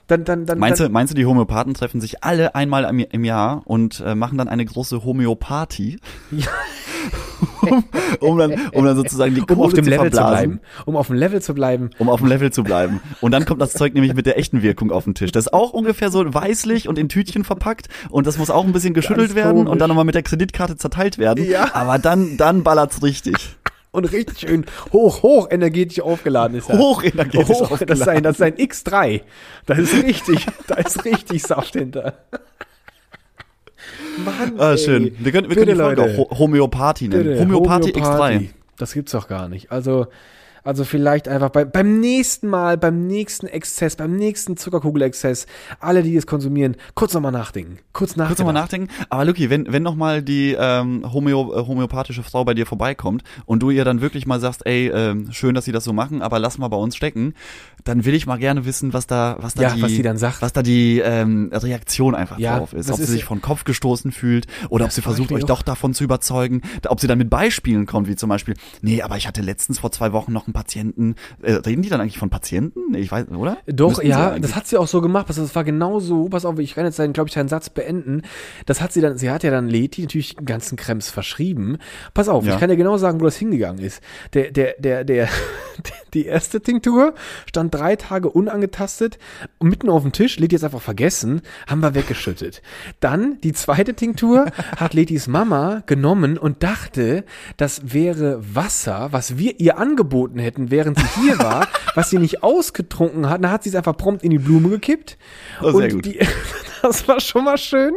[0.08, 3.00] Dann, dann, dann, Meinst dann, du, meinst du, die Homöopathen treffen sich alle einmal im,
[3.00, 6.00] im Jahr und äh, machen dann eine große Homöopathie?
[7.62, 7.84] um,
[8.22, 10.50] um, dann, um dann sozusagen die um Kohle auf dem zu Level zu verblasen.
[10.50, 10.62] bleiben.
[10.86, 11.90] Um auf dem Level zu bleiben.
[11.98, 13.02] um auf dem Level zu bleiben.
[13.20, 15.32] Und dann kommt das Zeug nämlich mit der echten Wirkung auf den Tisch.
[15.32, 18.72] Das ist auch ungefähr so weißlich und in Tütchen verpackt und das muss auch ein
[18.72, 21.44] bisschen geschüttelt werden und dann nochmal mit der Kreditkarte zerteilt werden.
[21.46, 21.74] Ja.
[21.74, 23.58] Aber dann, dann ballert's richtig.
[23.92, 26.78] Und richtig schön hoch, hoch energetisch aufgeladen ist er.
[26.78, 28.10] Hochenergetisch Hoch, das ist aufgeladen.
[28.18, 29.22] ein, das ist ein X3.
[29.66, 32.14] Da ist richtig, da ist richtig Saft hinter.
[34.24, 35.16] Mann, Ah, schön.
[35.20, 36.22] Wir können, wir Bitte, können die Folge Leute.
[36.22, 37.24] auch Ho- Homöopathie nennen.
[37.24, 38.04] Bitte, Homöopathie X3.
[38.04, 38.50] Homöopathie.
[38.78, 39.72] Das gibt's doch gar nicht.
[39.72, 40.08] Also,
[40.64, 45.48] also vielleicht einfach bei, beim nächsten Mal, beim nächsten Exzess, beim nächsten Zuckerkugelexzess,
[45.80, 47.80] alle, die es konsumieren, kurz nochmal nachdenken.
[47.94, 48.28] Kurz nachdenken.
[48.30, 48.88] Kurz nochmal nachdenken.
[49.10, 51.36] Aber Luki, wenn, wenn nochmal die ähm, Homö äh,
[51.68, 55.56] homöopathische Frau bei dir vorbeikommt und du ihr dann wirklich mal sagst, ey, ähm, schön,
[55.56, 57.34] dass sie das so machen, aber lass mal bei uns stecken,
[57.84, 60.18] dann will ich mal gerne wissen, was da, was da Ja, die, was sie dann
[60.18, 60.42] sagt.
[60.42, 62.90] was da die ähm, Reaktion einfach Ja, drauf ist.
[62.90, 65.94] Ob sie ist- sich von Kopf gestoßen fühlt oder ob sie versucht, euch doch davon
[65.94, 69.42] zu überzeugen, ob sie dann mit Beispielen kommt, wie zum Beispiel, nee, aber ich hatte
[69.42, 72.96] letztens vor zwei Wochen noch einen Patienten, äh, reden die dann eigentlich von Patienten?
[72.96, 73.58] Ich weiß, oder?
[73.68, 75.30] Doch, Müssten ja, das hat sie auch so gemacht.
[75.30, 76.30] Das war genau so.
[76.30, 78.24] Pass auf, ich kann jetzt, glaube ich, deinen Satz beenden.
[78.66, 81.78] Das hat sie dann, sie hat ja dann Leti natürlich den ganzen Krems verschrieben.
[82.16, 82.56] Pass auf, Ja.
[82.56, 84.02] ich kann dir genau sagen, wo das hingegangen ist.
[84.34, 85.30] Der, der, der, der,
[86.16, 87.14] die erste Tinktur
[87.48, 89.20] stand drei Tage unangetastet
[89.60, 90.40] und mitten auf dem Tisch.
[90.40, 92.64] Leti hat es einfach vergessen, haben wir weggeschüttet.
[93.00, 97.26] Dann die zweite Tinktur hat Letis Mama genommen und dachte,
[97.58, 102.44] das wäre Wasser, was wir ihr angeboten hätten, während sie hier war, was sie nicht
[102.44, 103.44] ausgetrunken hat.
[103.44, 105.18] Dann hat sie es einfach prompt in die Blume gekippt.
[105.62, 106.06] Oh, sehr und gut.
[106.06, 106.20] die
[106.82, 107.94] Das war schon mal schön.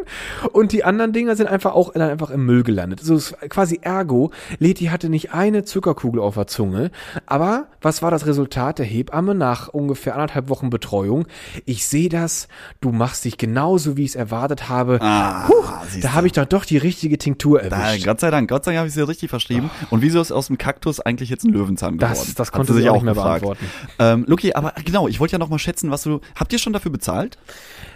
[0.53, 3.01] Und die anderen Dinger sind einfach auch dann einfach im Müll gelandet.
[3.01, 6.91] Also quasi ergo, Leti hatte nicht eine Zuckerkugel auf der Zunge.
[7.27, 11.27] Aber was war das Resultat der Hebamme nach ungefähr anderthalb Wochen Betreuung?
[11.67, 12.49] Ich sehe das,
[12.81, 14.99] du machst dich genauso, wie ich es erwartet habe.
[15.01, 15.65] Ah, Puh,
[16.03, 18.07] da habe ich doch doch die richtige Tinktur Da, erwischt.
[18.07, 19.71] Gott sei Dank, Gott sei Dank habe ich sie richtig verschrieben.
[19.91, 22.13] Und wieso ist aus dem Kaktus eigentlich jetzt ein Löwenzahn geworden?
[22.19, 23.65] Das- das konnte sie auch nicht mehr beantworten.
[23.99, 26.73] Ähm, Luki, aber genau, ich wollte ja noch mal schätzen, was du, habt ihr schon
[26.73, 27.39] dafür bezahlt?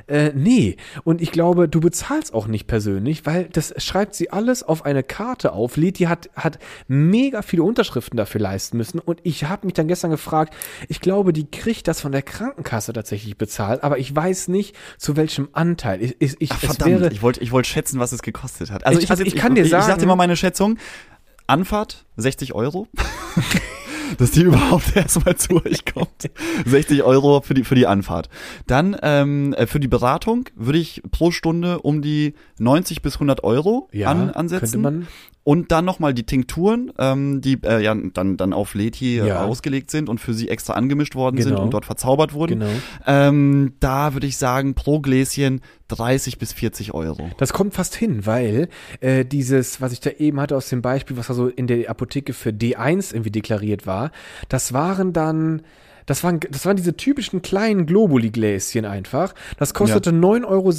[0.06, 0.73] Äh, nee,
[1.04, 5.02] und ich glaube, du bezahlst auch nicht persönlich, weil das schreibt sie alles auf eine
[5.02, 5.76] Karte auf.
[5.76, 6.58] Leti hat, hat
[6.88, 10.54] mega viele Unterschriften dafür leisten müssen und ich habe mich dann gestern gefragt,
[10.88, 15.16] ich glaube, die kriegt das von der Krankenkasse tatsächlich bezahlt, aber ich weiß nicht, zu
[15.16, 16.02] welchem Anteil.
[16.02, 18.86] Ich, ich, ich, Ach, verdammt, wäre, ich wollte ich wollte schätzen, was es gekostet hat.
[18.86, 20.78] Also Ich- ich, also ich kann dir ich, Ich sagen- dir mal meine Schätzung.
[21.46, 22.88] Anfahrt 60 Euro.
[24.18, 26.30] dass die überhaupt erstmal zu euch kommt.
[26.66, 28.28] 60 Euro für die, für die Anfahrt.
[28.66, 33.44] Dann ähm, äh, für die Beratung würde ich pro Stunde um die 90 bis 100
[33.44, 34.60] Euro ja, an, ansetzen.
[34.60, 35.06] könnte man,
[35.44, 39.44] Und dann nochmal die Tinkturen, ähm, die äh, ja dann, dann auf Leti äh, Ja.
[39.44, 41.64] ausgelegt sind und für sie extra angemischt worden sind Genau.
[41.64, 42.60] und dort verzaubert wurden.
[42.60, 42.70] genau.
[43.06, 47.28] Ähm, da würde ich sagen, pro Gläschen 30 bis 40 Euro.
[47.36, 48.68] Das kommt fast hin, weil
[49.00, 52.32] äh, dieses, was ich da eben hatte aus dem Beispiel, was also in der Apotheke
[52.32, 54.12] für D1 irgendwie deklariert war,
[54.48, 55.60] das waren dann,
[56.06, 59.34] das waren, das waren diese typischen kleinen Globuli-Gläschen einfach.
[59.58, 60.72] Das kostete 9,60 Euro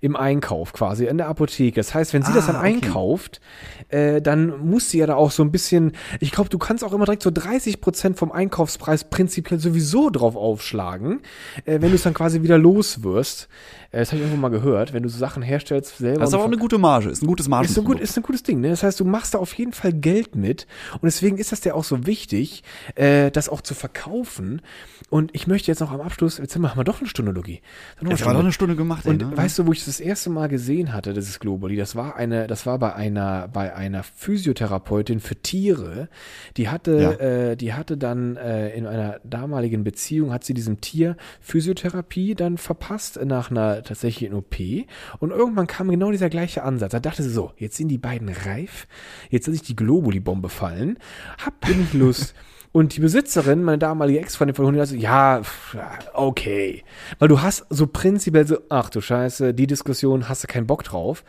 [0.00, 1.76] im Einkauf quasi in der Apotheke.
[1.76, 2.74] Das heißt, wenn sie das Ah, dann okay.
[2.74, 3.40] einkauft,
[3.88, 6.92] äh, dann muss sie ja da auch so ein bisschen, ich glaube, du kannst auch
[6.92, 11.20] immer direkt so 30 Prozent vom Einkaufspreis prinzipiell sowieso drauf aufschlagen,
[11.64, 13.48] äh, wenn du es dann quasi wieder los wirst.
[13.90, 16.20] Äh, das habe ich irgendwo mal gehört, wenn du so Sachen herstellst selber.
[16.20, 18.22] Das ist aber auch eine gute Marge, ist ein gutes ist ein, gut, ist ein
[18.22, 18.70] gutes Ding, ne?
[18.70, 20.66] Das heißt, du machst da auf jeden Fall Geld mit.
[20.94, 22.62] Und deswegen ist das ja auch so wichtig,
[22.94, 24.19] äh, das auch zu verkaufen.
[25.08, 27.62] Und ich möchte jetzt noch am Abschluss, jetzt haben wir, doch eine Stunde, Logi.
[28.00, 29.36] Jetzt haben wir doch eine Stunde gemacht, ey, und ne?
[29.36, 32.66] weißt du, wo ich das erste Mal gesehen hatte, dieses Globuli, das war eine, das
[32.66, 36.08] war bei einer, bei einer Physiotherapeutin für Tiere.
[36.56, 37.12] Die hatte, Ja.
[37.12, 42.58] äh, die hatte dann äh, in einer damaligen Beziehung hat sie diesem Tier Physiotherapie dann
[42.58, 44.56] verpasst nach einer tatsächlichen OP.
[45.18, 46.92] Und irgendwann kam genau dieser gleiche Ansatz.
[46.92, 48.86] Da dachte sie so, jetzt sind die beiden reif,
[49.30, 50.98] jetzt soll sich die Globuli-Bombe fallen.
[51.44, 52.34] Habt ihr nicht Lust?
[52.72, 55.42] Und die Besitzerin, meine damalige Ex-Freundin von Hundi, also, ja,
[56.12, 56.84] okay.
[57.18, 60.84] Weil du hast so prinzipiell so, ach du Scheiße, die Diskussion hast du keinen Bock
[60.84, 61.24] drauf.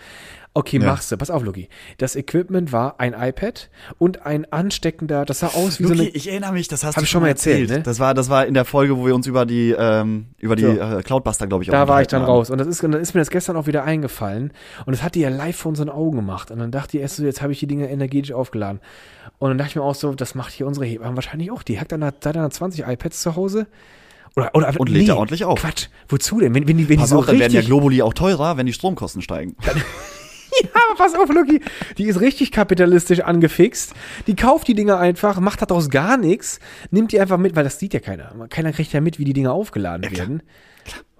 [0.54, 0.88] Okay, Ja.
[0.88, 1.16] machst du.
[1.16, 1.70] Pass auf, Luki.
[1.98, 6.10] Das Equipment war ein iPad und ein ansteckender, das sah aus wie so Luki, eine,
[6.10, 7.82] ich erinnere mich, das hast Hab du ich schon mal erzählt, ne?
[7.84, 10.64] Das war, das war in der Folge, wo wir uns über die, ähm, über die
[10.64, 10.72] So.
[10.72, 12.28] äh, Cloudbuster, glaube ich, auch da war ich dann haben.
[12.30, 12.50] raus.
[12.50, 14.52] Und das ist, und dann ist mir das gestern auch wieder eingefallen.
[14.86, 16.52] Und das hat die ja live vor unseren Augen gemacht.
[16.52, 18.82] Und dann dachte ich erst so, jetzt habe ich die Dinge energetisch aufgeladen.
[19.40, 21.64] Und dann dachte ich mir auch so, das macht hier unsere Hebamme wahrscheinlich auch.
[21.64, 23.68] Die hat dann seit einer 20 iPads zu Hause.
[24.36, 25.62] Oder, oder, Und lädt ja ordentlich auf.
[25.62, 25.88] Quatsch.
[26.10, 26.54] Wozu denn?
[26.54, 28.58] Wenn, wenn die, wenn Pass die so auf, dann werden ja richtig, Globuli auch teurer,
[28.58, 29.56] wenn die Stromkosten steigen.
[30.74, 31.62] Aber pass auf, Luki,
[31.98, 33.94] die ist richtig kapitalistisch angefixt.
[34.28, 37.80] Die kauft die Dinger einfach, macht daraus gar nichts, nimmt die einfach mit, weil das
[37.80, 38.34] sieht ja keiner.
[38.50, 40.28] Keiner kriegt ja mit, wie die Dinger aufgeladen klar.
[40.28, 40.44] werden.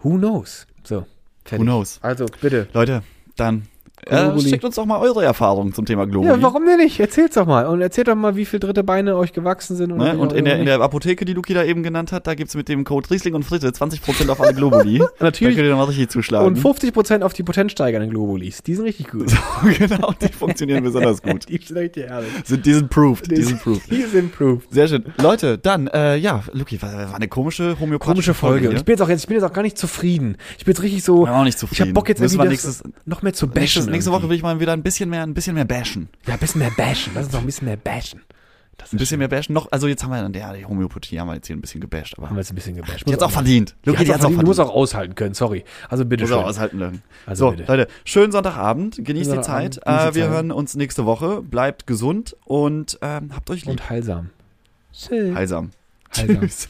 [0.02, 0.68] Who knows?
[0.84, 1.06] So,
[1.46, 1.60] fertig.
[1.60, 2.00] Who knows?
[2.02, 2.68] Also, bitte.
[2.74, 3.04] Leute,
[3.36, 3.68] dann
[4.06, 4.50] äh, Globuli.
[4.50, 6.32] schickt uns doch mal eure Erfahrungen zum Thema Globuli.
[6.32, 7.00] Ja, warum denn nicht?
[7.00, 7.66] Erzählt's doch mal.
[7.68, 9.96] Und erzählt doch mal, wie viele dritte Beine euch gewachsen sind.
[9.96, 10.18] Ne?
[10.18, 12.70] Und in der, in der Apotheke, die Luki da eben genannt hat, da gibt's mit
[12.70, 15.02] dem Code Riesling und Fritte 20% auf alle Globuli.
[15.22, 15.56] Da Natürlich.
[15.56, 16.48] könnt ihr mal richtig zuschlagen.
[16.48, 18.64] Und 50% auf die potenzsteigernden Globulis.
[18.64, 19.32] Die sind richtig gut.
[19.78, 21.48] genau, die funktionieren besonders gut.
[21.48, 22.30] die sind richtig herrlich.
[22.44, 23.92] Sind, die sind proved, die sind proved.
[23.92, 24.72] Die sind proved.
[24.72, 25.06] Sehr schön.
[25.22, 28.70] Leute, dann, äh, ja, Luki, war, war eine komische homöopathische Komische Folge.
[28.70, 28.78] Hier.
[28.78, 30.38] ich bin jetzt auch jetzt, ich bin jetzt auch gar nicht zufrieden.
[30.58, 31.24] Ich bin jetzt richtig so.
[31.24, 31.94] Ich bin auch nicht Ich hab zufrieden.
[31.94, 33.91] Bock jetzt irgendwie das nächstes, noch mehr zu bashen.
[33.92, 36.10] Nächste Woche will ich mal wieder ein bisschen mehr, ein bisschen mehr bashen.
[36.28, 37.12] Ja, ein bisschen mehr bashen.
[37.16, 38.22] Lass uns noch ein bisschen mehr bashen.
[38.78, 39.54] Das Ein bisschen mehr bashen.
[39.54, 41.82] Noch, also jetzt haben wir dann, ja, die Homöopathie haben wir jetzt hier ein bisschen
[41.82, 43.04] gebasht, aber Haben wir jetzt ein bisschen gebasht.
[43.08, 43.76] die hat's auch verdient.
[43.86, 44.42] Die Luki, die auch hat's auch verdient.
[44.42, 44.76] Du musst verdient.
[44.76, 45.64] auch aushalten können, sorry.
[45.88, 46.40] Also bitte Muss schön.
[46.40, 47.04] auch aushalten lernen.
[47.28, 47.72] Also so, bitte.
[47.72, 48.96] Leute, schönen Sonntagabend.
[49.06, 49.74] Genießt die Schönen Zeit.
[49.76, 50.34] Sonntagabend, genießt Äh, die wir Zeit.
[50.34, 51.42] hören uns nächste Woche.
[51.44, 53.72] Bleibt gesund und ähm, habt euch lieb.
[53.72, 54.32] Und heilsam.
[54.94, 55.36] Tschüss.
[55.36, 55.70] Heilsam.
[56.18, 56.40] Heilsam.
[56.50, 56.68] Tschüss.